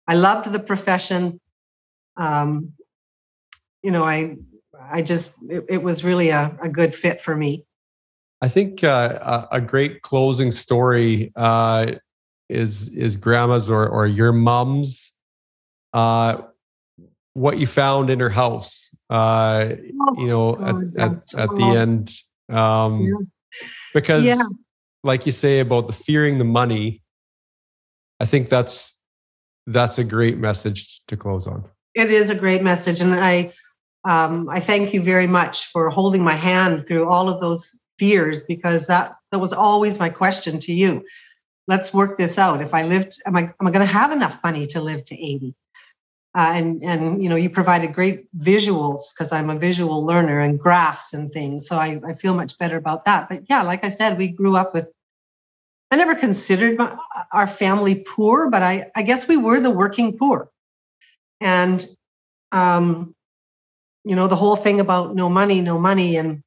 I 0.08 0.14
loved 0.14 0.50
the 0.50 0.58
profession. 0.58 1.40
Um 2.16 2.72
you 3.82 3.90
know 3.90 4.04
i 4.04 4.36
i 4.90 5.02
just 5.02 5.34
it, 5.48 5.64
it 5.68 5.82
was 5.82 6.04
really 6.04 6.30
a, 6.30 6.56
a 6.62 6.68
good 6.68 6.94
fit 6.94 7.20
for 7.20 7.36
me 7.36 7.64
i 8.42 8.48
think 8.48 8.84
uh, 8.84 9.46
a, 9.50 9.56
a 9.56 9.60
great 9.60 10.02
closing 10.02 10.50
story 10.50 11.32
uh 11.36 11.92
is 12.48 12.88
is 12.90 13.16
grandma's 13.16 13.68
or 13.68 13.88
or 13.88 14.06
your 14.06 14.32
mom's 14.32 15.12
uh 15.92 16.38
what 17.34 17.58
you 17.58 17.66
found 17.66 18.10
in 18.10 18.18
her 18.18 18.30
house 18.30 18.94
uh 19.10 19.70
oh, 20.00 20.14
you 20.18 20.26
know 20.26 20.58
at, 20.60 20.76
at, 20.98 21.34
at 21.34 21.56
the 21.56 21.64
end 21.64 22.10
um 22.48 23.02
yeah. 23.02 23.14
because 23.94 24.24
yeah. 24.24 24.42
like 25.04 25.26
you 25.26 25.32
say 25.32 25.60
about 25.60 25.86
the 25.86 25.92
fearing 25.92 26.38
the 26.38 26.44
money 26.44 27.02
i 28.18 28.26
think 28.26 28.48
that's 28.48 29.00
that's 29.66 29.98
a 29.98 30.04
great 30.04 30.38
message 30.38 31.04
to 31.06 31.16
close 31.16 31.46
on 31.46 31.64
it 31.94 32.10
is 32.10 32.30
a 32.30 32.34
great 32.34 32.62
message 32.62 33.00
and 33.00 33.14
i 33.14 33.52
um 34.04 34.48
i 34.48 34.60
thank 34.60 34.94
you 34.94 35.02
very 35.02 35.26
much 35.26 35.66
for 35.72 35.90
holding 35.90 36.22
my 36.22 36.34
hand 36.34 36.86
through 36.86 37.08
all 37.08 37.28
of 37.28 37.40
those 37.40 37.78
fears 37.98 38.44
because 38.44 38.86
that 38.86 39.16
that 39.30 39.38
was 39.40 39.52
always 39.52 39.98
my 39.98 40.08
question 40.08 40.58
to 40.60 40.72
you. 40.72 41.04
Let's 41.66 41.92
work 41.92 42.16
this 42.16 42.38
out. 42.38 42.62
If 42.62 42.74
i 42.74 42.82
lived 42.82 43.20
am 43.26 43.36
i 43.36 43.42
am 43.42 43.66
i 43.66 43.70
going 43.70 43.86
to 43.86 43.92
have 43.92 44.12
enough 44.12 44.38
money 44.42 44.66
to 44.66 44.80
live 44.80 45.04
to 45.06 45.14
80 45.14 45.54
uh, 46.34 46.52
and 46.54 46.82
and 46.82 47.22
you 47.22 47.28
know 47.28 47.36
you 47.36 47.50
provided 47.50 47.94
great 47.94 48.26
visuals 48.38 49.00
because 49.12 49.32
i'm 49.32 49.50
a 49.50 49.58
visual 49.58 50.04
learner 50.04 50.40
and 50.40 50.58
graphs 50.58 51.12
and 51.12 51.30
things 51.30 51.66
so 51.66 51.76
I, 51.76 52.00
I 52.06 52.12
feel 52.14 52.34
much 52.34 52.56
better 52.58 52.76
about 52.76 53.04
that. 53.06 53.28
But 53.28 53.44
yeah 53.48 53.62
like 53.62 53.84
i 53.84 53.88
said 53.88 54.18
we 54.18 54.28
grew 54.28 54.56
up 54.56 54.74
with 54.74 54.92
i 55.90 55.96
never 55.96 56.14
considered 56.14 56.78
my, 56.78 56.96
our 57.32 57.46
family 57.46 58.04
poor 58.06 58.50
but 58.50 58.62
i 58.62 58.90
i 58.94 59.02
guess 59.02 59.26
we 59.26 59.36
were 59.36 59.60
the 59.60 59.70
working 59.70 60.16
poor. 60.16 60.50
And 61.40 61.86
um 62.52 63.14
you 64.08 64.16
know 64.16 64.28
the 64.28 64.36
whole 64.36 64.56
thing 64.56 64.80
about 64.80 65.14
no 65.14 65.28
money 65.28 65.60
no 65.60 65.78
money 65.78 66.16
and 66.16 66.42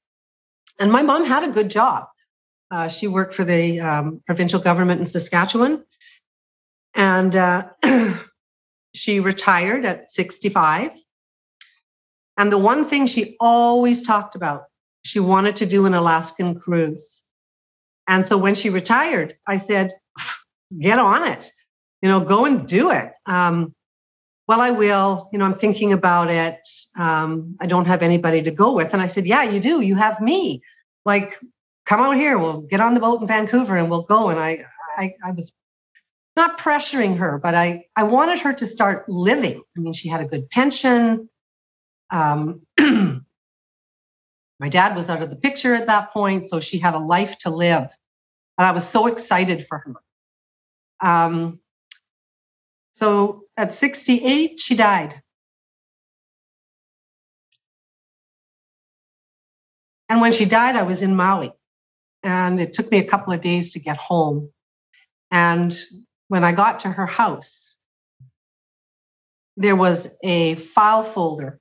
and 0.79 0.91
my 0.91 1.01
mom 1.01 1.25
had 1.25 1.43
a 1.43 1.51
good 1.51 1.69
job 1.69 2.05
uh, 2.71 2.87
she 2.87 3.07
worked 3.07 3.33
for 3.33 3.43
the 3.43 3.79
um, 3.79 4.21
provincial 4.25 4.59
government 4.59 5.01
in 5.01 5.07
saskatchewan 5.07 5.83
and 6.95 7.35
uh, 7.35 7.69
She 8.93 9.19
retired 9.19 9.85
at 9.85 10.09
65. 10.09 10.91
And 12.37 12.51
the 12.51 12.57
one 12.57 12.85
thing 12.85 13.07
she 13.07 13.35
always 13.39 14.01
talked 14.01 14.35
about, 14.35 14.63
she 15.03 15.19
wanted 15.19 15.55
to 15.57 15.65
do 15.65 15.85
an 15.85 15.93
Alaskan 15.93 16.59
cruise. 16.59 17.23
And 18.07 18.25
so 18.25 18.37
when 18.37 18.55
she 18.55 18.69
retired, 18.69 19.37
I 19.47 19.57
said, 19.57 19.93
get 20.79 20.99
on 20.99 21.27
it, 21.27 21.51
you 22.01 22.09
know, 22.09 22.19
go 22.19 22.45
and 22.45 22.67
do 22.67 22.91
it. 22.91 23.11
Um, 23.25 23.73
well, 24.51 24.59
I 24.59 24.71
will. 24.71 25.29
You 25.31 25.39
know, 25.39 25.45
I'm 25.45 25.53
thinking 25.53 25.93
about 25.93 26.29
it. 26.29 26.67
Um, 26.97 27.55
I 27.61 27.67
don't 27.67 27.87
have 27.87 28.03
anybody 28.03 28.43
to 28.43 28.51
go 28.51 28.73
with. 28.73 28.91
And 28.91 29.01
I 29.01 29.07
said, 29.07 29.25
Yeah, 29.25 29.43
you 29.43 29.61
do. 29.61 29.79
You 29.79 29.95
have 29.95 30.19
me. 30.19 30.61
Like, 31.05 31.39
come 31.85 32.01
out 32.01 32.17
here. 32.17 32.37
We'll 32.37 32.59
get 32.59 32.81
on 32.81 32.93
the 32.93 32.99
boat 32.99 33.21
in 33.21 33.27
Vancouver 33.27 33.77
and 33.77 33.89
we'll 33.89 34.01
go. 34.01 34.27
And 34.27 34.37
I, 34.37 34.65
I, 34.97 35.13
I 35.23 35.31
was 35.31 35.53
not 36.35 36.59
pressuring 36.59 37.17
her, 37.17 37.39
but 37.41 37.55
I, 37.55 37.85
I 37.95 38.03
wanted 38.03 38.39
her 38.39 38.51
to 38.51 38.65
start 38.65 39.07
living. 39.07 39.63
I 39.77 39.79
mean, 39.79 39.93
she 39.93 40.09
had 40.09 40.19
a 40.19 40.25
good 40.25 40.49
pension. 40.49 41.29
Um, 42.09 42.63
my 42.77 43.21
dad 44.67 44.97
was 44.97 45.09
out 45.09 45.21
of 45.21 45.29
the 45.29 45.37
picture 45.37 45.75
at 45.75 45.87
that 45.87 46.11
point, 46.11 46.45
so 46.45 46.59
she 46.59 46.77
had 46.77 46.93
a 46.93 46.99
life 46.99 47.37
to 47.37 47.49
live. 47.51 47.87
And 48.57 48.67
I 48.67 48.73
was 48.73 48.85
so 48.85 49.07
excited 49.07 49.65
for 49.65 49.77
her. 49.77 51.07
Um, 51.09 51.61
so 52.91 53.40
at 53.61 53.71
68, 53.71 54.59
she 54.59 54.75
died. 54.75 55.21
And 60.09 60.19
when 60.19 60.31
she 60.31 60.45
died, 60.45 60.75
I 60.75 60.81
was 60.81 61.03
in 61.03 61.15
Maui. 61.15 61.53
And 62.23 62.59
it 62.59 62.73
took 62.73 62.89
me 62.89 62.97
a 62.97 63.03
couple 63.03 63.33
of 63.33 63.41
days 63.41 63.71
to 63.71 63.79
get 63.79 63.97
home. 63.97 64.49
And 65.29 65.79
when 66.27 66.43
I 66.43 66.53
got 66.53 66.79
to 66.81 66.89
her 66.89 67.05
house, 67.05 67.77
there 69.57 69.75
was 69.75 70.07
a 70.23 70.55
file 70.55 71.03
folder 71.03 71.59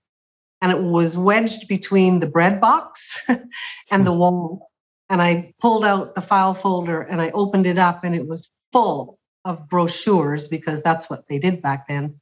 and 0.63 0.73
it 0.73 0.81
was 0.81 1.19
wedged 1.19 1.69
between 1.69 2.21
the 2.21 2.27
bread 2.27 2.63
box 2.63 3.21
and 3.29 4.07
the 4.07 4.13
hmm. 4.13 4.19
wall. 4.19 4.71
And 5.11 5.21
I 5.21 5.53
pulled 5.61 5.85
out 5.85 6.15
the 6.15 6.23
file 6.23 6.55
folder 6.55 7.03
and 7.03 7.21
I 7.21 7.31
opened 7.33 7.67
it 7.67 7.77
up 7.77 8.05
and 8.05 8.15
it 8.15 8.27
was 8.27 8.51
full 8.73 9.20
of 9.45 9.69
brochures 9.69 10.49
because 10.49 10.83
that's 10.83 11.09
what 11.09 11.27
they 11.29 11.39
did 11.39 11.63
back 11.63 11.89
then 11.89 12.21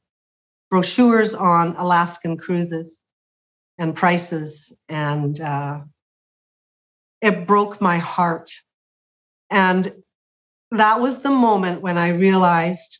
brochures 0.69 1.33
on 1.33 1.75
Alaskan 1.77 2.37
cruises 2.37 3.03
and 3.77 3.95
prices. 3.95 4.73
And 4.87 5.39
uh, 5.39 5.81
it 7.21 7.47
broke 7.47 7.81
my 7.81 7.97
heart. 7.97 8.51
And 9.49 9.93
that 10.71 11.01
was 11.01 11.21
the 11.21 11.31
moment 11.31 11.81
when 11.81 11.97
I 11.97 12.09
realized, 12.09 12.99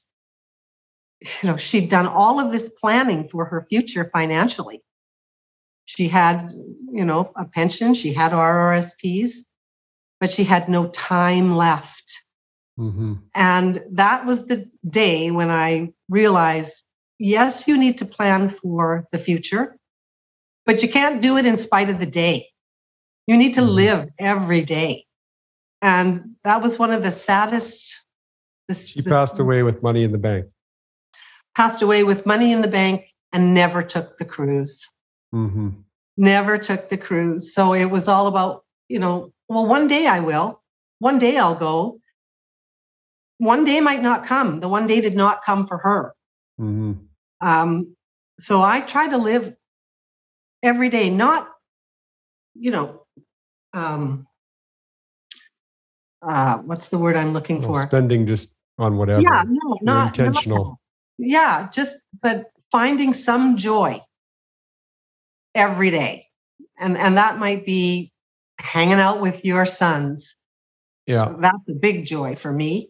you 1.21 1.49
know, 1.49 1.58
she'd 1.58 1.89
done 1.89 2.08
all 2.08 2.39
of 2.39 2.51
this 2.51 2.69
planning 2.69 3.29
for 3.29 3.45
her 3.45 3.65
future 3.69 4.10
financially. 4.12 4.82
She 5.86 6.07
had, 6.07 6.51
you 6.91 7.05
know, 7.05 7.32
a 7.36 7.45
pension, 7.45 7.93
she 7.93 8.13
had 8.13 8.32
RRSPs, 8.32 9.39
but 10.20 10.30
she 10.30 10.43
had 10.43 10.70
no 10.70 10.88
time 10.88 11.55
left. 11.55 12.24
Mm-hmm. 12.80 13.13
And 13.36 13.84
that 13.91 14.25
was 14.25 14.45
the 14.45 14.65
day 14.89 15.32
when 15.32 15.51
I 15.51 15.93
realized 16.07 16.84
yes, 17.21 17.67
you 17.67 17.77
need 17.77 17.97
to 17.97 18.05
plan 18.05 18.49
for 18.49 19.05
the 19.11 19.17
future, 19.17 19.77
but 20.65 20.82
you 20.82 20.89
can't 20.89 21.21
do 21.21 21.38
it 21.38 21.45
in 21.45 21.57
spite 21.57 21.89
of 21.89 21.99
the 21.99 22.05
day. 22.05 22.47
You 23.27 23.36
need 23.36 23.55
to 23.55 23.61
mm-hmm. 23.61 23.69
live 23.71 24.07
every 24.17 24.63
day 24.63 25.05
and 25.82 26.36
that 26.43 26.61
was 26.61 26.77
one 26.77 26.91
of 26.91 27.03
the 27.03 27.11
saddest. 27.11 28.03
This, 28.67 28.88
she 28.88 29.01
passed 29.01 29.36
this, 29.36 29.39
away 29.39 29.63
with 29.63 29.82
money 29.82 30.03
in 30.03 30.11
the 30.11 30.17
bank. 30.17 30.45
Passed 31.55 31.82
away 31.82 32.03
with 32.03 32.25
money 32.25 32.51
in 32.51 32.61
the 32.61 32.67
bank 32.67 33.13
and 33.32 33.53
never 33.53 33.82
took 33.82 34.17
the 34.17 34.25
cruise. 34.25 34.88
Mm-hmm. 35.34 35.69
Never 36.17 36.57
took 36.57 36.89
the 36.89 36.97
cruise. 36.97 37.53
So 37.53 37.73
it 37.73 37.86
was 37.86 38.07
all 38.07 38.27
about, 38.27 38.65
you 38.89 38.99
know, 38.99 39.32
well, 39.47 39.65
one 39.65 39.88
day 39.88 40.05
I 40.05 40.19
will. 40.19 40.61
One 40.99 41.17
day 41.17 41.38
I'll 41.38 41.55
go. 41.55 41.99
One 43.40 43.64
day 43.64 43.82
might 43.82 44.02
not 44.02 44.26
come. 44.26 44.60
The 44.60 44.70
one 44.70 44.86
day 44.86 45.02
did 45.02 45.16
not 45.16 45.44
come 45.44 45.66
for 45.66 45.78
her. 45.80 46.14
Mm-hmm. 46.60 46.94
Um, 47.42 47.96
so 48.38 48.62
I 48.62 48.82
try 48.82 49.08
to 49.08 49.18
live 49.18 49.56
every 50.62 50.90
day, 50.90 51.10
not, 51.10 51.50
you 52.54 52.72
know, 52.72 53.06
um, 53.74 54.28
uh, 56.22 56.58
what's 56.58 56.90
the 56.90 56.98
word 56.98 57.16
I'm 57.16 57.34
looking 57.34 57.62
well, 57.62 57.76
for? 57.76 57.88
Spending 57.88 58.28
just 58.28 58.58
on 58.78 58.98
whatever. 58.98 59.22
Yeah, 59.22 59.44
no, 59.48 59.78
not 59.82 60.08
intentional. 60.08 60.66
Not, 60.66 60.78
yeah, 61.18 61.70
just 61.72 61.98
but 62.22 62.52
finding 62.72 63.14
some 63.14 63.56
joy 63.56 64.02
every 65.56 65.92
day, 65.92 66.28
and 66.78 66.98
and 66.98 67.18
that 67.18 67.38
might 67.38 67.66
be 67.66 68.12
hanging 68.60 69.00
out 69.00 69.22
with 69.22 69.46
your 69.46 69.66
sons. 69.66 70.36
Yeah, 71.08 71.36
that's 71.40 71.70
a 71.70 71.74
big 71.74 72.06
joy 72.06 72.36
for 72.36 72.52
me. 72.52 72.90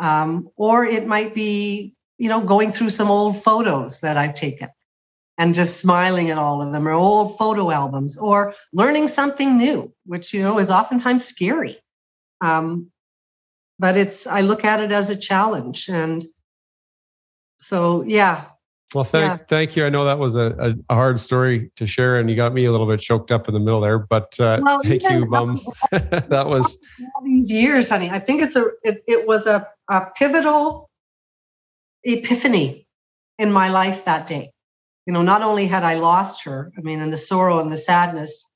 Um, 0.00 0.48
or 0.56 0.84
it 0.84 1.06
might 1.06 1.34
be 1.34 1.94
you 2.18 2.28
know 2.28 2.40
going 2.40 2.72
through 2.72 2.90
some 2.90 3.10
old 3.10 3.42
photos 3.42 4.00
that 4.00 4.16
I've 4.16 4.34
taken 4.34 4.68
and 5.38 5.54
just 5.54 5.78
smiling 5.78 6.30
at 6.30 6.38
all 6.38 6.62
of 6.62 6.72
them 6.72 6.86
or 6.86 6.92
old 6.92 7.38
photo 7.38 7.70
albums 7.70 8.18
or 8.18 8.54
learning 8.72 9.08
something 9.08 9.56
new 9.56 9.92
which 10.06 10.34
you 10.34 10.42
know 10.42 10.58
is 10.58 10.70
oftentimes 10.70 11.24
scary. 11.24 11.78
Um, 12.40 12.90
but 13.78 13.96
it's 13.96 14.26
i 14.26 14.40
look 14.40 14.64
at 14.64 14.80
it 14.80 14.92
as 14.92 15.10
a 15.10 15.16
challenge 15.16 15.88
and 15.88 16.26
so 17.58 18.02
yeah 18.02 18.46
well 18.94 19.04
thank 19.04 19.40
yeah. 19.40 19.46
thank 19.48 19.76
you 19.76 19.84
i 19.84 19.88
know 19.88 20.04
that 20.04 20.18
was 20.18 20.34
a, 20.34 20.76
a, 20.88 20.94
hard 20.94 21.20
story 21.20 21.70
to 21.76 21.86
share 21.86 22.18
and 22.18 22.30
you 22.30 22.36
got 22.36 22.54
me 22.54 22.64
a 22.64 22.72
little 22.72 22.86
bit 22.86 23.00
choked 23.00 23.30
up 23.30 23.46
in 23.48 23.54
the 23.54 23.60
middle 23.60 23.80
there 23.80 23.98
but 23.98 24.38
uh, 24.40 24.60
well, 24.62 24.80
thank 24.82 25.02
you 25.10 25.26
mom 25.26 25.60
that 25.90 26.46
was 26.46 26.78
years 27.24 27.88
honey 27.88 28.10
i 28.10 28.18
think 28.18 28.42
it's 28.42 28.56
a 28.56 28.66
it, 28.82 29.02
it 29.06 29.26
was 29.26 29.46
a, 29.46 29.66
a 29.90 30.06
pivotal 30.16 30.88
epiphany 32.04 32.86
in 33.38 33.52
my 33.52 33.68
life 33.68 34.04
that 34.04 34.26
day 34.26 34.50
you 35.06 35.12
know 35.12 35.22
not 35.22 35.42
only 35.42 35.66
had 35.66 35.84
i 35.84 35.94
lost 35.94 36.44
her 36.44 36.72
i 36.78 36.80
mean 36.80 37.00
and 37.00 37.12
the 37.12 37.18
sorrow 37.18 37.58
and 37.58 37.72
the 37.72 37.76
sadness 37.76 38.48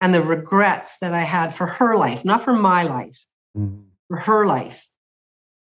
and 0.00 0.14
the 0.14 0.22
regrets 0.22 0.98
that 0.98 1.12
I 1.12 1.20
had 1.20 1.54
for 1.54 1.66
her 1.66 1.96
life, 1.96 2.24
not 2.24 2.44
for 2.44 2.52
my 2.52 2.84
life, 2.84 3.24
mm-hmm. 3.56 3.82
for 4.08 4.16
her 4.18 4.46
life. 4.46 4.86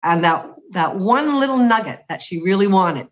And 0.03 0.25
that 0.25 0.47
that 0.73 0.97
one 0.97 1.39
little 1.39 1.59
nugget 1.59 2.05
that 2.09 2.21
she 2.21 2.43
really 2.43 2.67
wanted, 2.67 3.09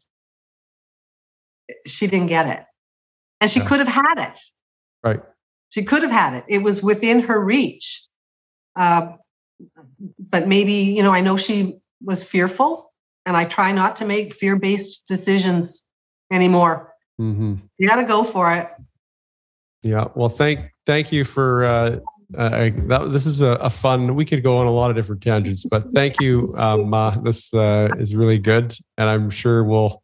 she 1.87 2.07
didn't 2.07 2.29
get 2.29 2.47
it. 2.47 2.65
And 3.41 3.51
she 3.51 3.61
yeah. 3.61 3.69
could 3.69 3.79
have 3.81 3.89
had 3.89 4.31
it. 4.31 4.39
Right. 5.03 5.21
She 5.71 5.85
could 5.85 6.03
have 6.03 6.13
had 6.13 6.35
it. 6.35 6.45
It 6.49 6.59
was 6.59 6.83
within 6.83 7.21
her 7.21 7.43
reach. 7.43 8.07
Uh, 8.77 9.13
but 10.19 10.47
maybe, 10.47 10.73
you 10.73 11.03
know, 11.03 11.13
I 11.13 11.21
know 11.21 11.37
she 11.37 11.79
was 12.03 12.23
fearful, 12.23 12.93
and 13.27 13.37
I 13.37 13.45
try 13.45 13.73
not 13.73 13.97
to 13.97 14.05
make 14.05 14.35
fear 14.35 14.57
based 14.57 15.05
decisions 15.07 15.83
anymore. 16.31 16.93
Mm-hmm. 17.21 17.55
You 17.79 17.89
got 17.89 17.97
to 17.97 18.05
go 18.05 18.25
for 18.25 18.53
it. 18.53 18.69
Yeah. 19.83 20.09
Well, 20.15 20.29
thank 20.29 20.71
thank 20.87 21.13
you 21.13 21.25
for 21.25 21.65
uh, 21.65 21.99
uh, 22.37 22.71
that. 22.87 23.11
This 23.11 23.27
is 23.27 23.43
a, 23.43 23.53
a, 23.61 23.71
fun. 23.71 24.15
We 24.15 24.25
could 24.25 24.43
go 24.43 24.57
on 24.57 24.67
a 24.67 24.71
lot 24.71 24.91
of 24.91 24.97
different 24.97 25.23
tangents, 25.23 25.65
but 25.65 25.93
thank 25.93 26.21
you, 26.21 26.55
um, 26.57 26.93
uh, 26.95 27.19
this 27.21 27.53
uh, 27.53 27.89
is 27.99 28.15
really 28.15 28.39
good, 28.39 28.77
and 28.97 29.11
I'm 29.11 29.31
sure 29.31 29.65
we'll 29.65 30.02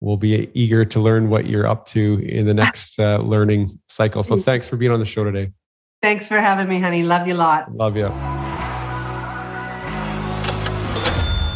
we'll 0.00 0.16
be 0.16 0.50
eager 0.54 0.84
to 0.84 1.00
learn 1.00 1.28
what 1.28 1.46
you're 1.46 1.66
up 1.66 1.86
to 1.86 2.24
in 2.26 2.46
the 2.46 2.54
next 2.54 2.98
uh, 2.98 3.18
learning 3.18 3.68
cycle. 3.88 4.22
So 4.22 4.36
thanks 4.36 4.68
for 4.68 4.76
being 4.76 4.92
on 4.92 5.00
the 5.00 5.06
show 5.06 5.24
today. 5.24 5.52
Thanks 6.02 6.28
for 6.28 6.38
having 6.38 6.68
me, 6.68 6.80
honey. 6.80 7.02
Love 7.02 7.28
you 7.28 7.34
lots. 7.34 7.76
Love 7.76 7.96
you. 7.96 8.06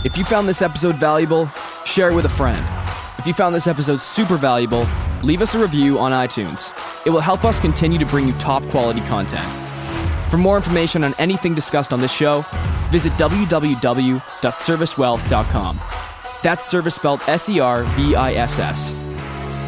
If 0.05 0.19
you 0.19 0.25
found 0.25 0.47
this 0.47 0.61
episode 0.61 0.97
valuable, 0.97 1.51
share 1.87 2.11
it 2.11 2.15
with 2.15 2.27
a 2.27 2.31
friend. 2.31 2.63
If 3.19 3.27
you 3.27 3.33
found 3.33 3.55
this 3.55 3.67
episode 3.67 4.03
super 4.03 4.37
valuable, 4.37 4.87
leave 5.23 5.41
us 5.41 5.55
a 5.55 5.59
review 5.59 5.99
on 5.99 6.13
iTunes. 6.13 6.75
It 7.07 7.11
will 7.11 7.21
help 7.21 7.45
us 7.45 7.59
continue 7.59 7.99
to 7.99 8.05
bring 8.05 8.29
you 8.29 8.35
top 8.35 8.69
quality 8.69 9.01
content. 9.01 9.51
For 10.31 10.37
more 10.37 10.57
information 10.57 11.05
on 11.05 11.15
anything 11.19 11.55
discussed 11.55 11.95
on 11.95 12.01
this 12.01 12.13
show, 12.13 12.45
visit 12.91 13.15
www.servisswealth.com. 13.15 15.81
That's 16.45 16.71
Serviss 16.71 16.93
spelled 16.93 17.23
S 17.27 17.49
E 17.49 17.59
R 17.59 17.85
V 17.85 18.15
I 18.15 18.35
S 18.35 18.59
S. 18.59 18.93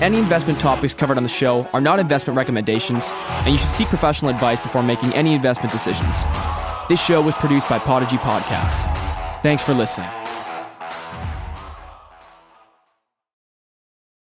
Any 0.02 0.18
investment 0.18 0.60
topics 0.60 0.92
covered 0.92 1.16
on 1.16 1.22
the 1.22 1.28
show 1.28 1.66
are 1.72 1.80
not 1.80 1.98
investment 1.98 2.36
recommendations, 2.36 3.12
and 3.14 3.48
you 3.48 3.56
should 3.56 3.66
seek 3.66 3.88
professional 3.88 4.30
advice 4.30 4.60
before 4.60 4.82
making 4.82 5.14
any 5.14 5.34
investment 5.34 5.72
decisions. 5.72 6.24
This 6.90 7.02
show 7.02 7.22
was 7.22 7.34
produced 7.36 7.70
by 7.70 7.78
Podigy 7.78 8.18
Podcasts. 8.18 8.84
Thanks 9.42 9.62
for 9.62 9.72
listening. 9.72 10.10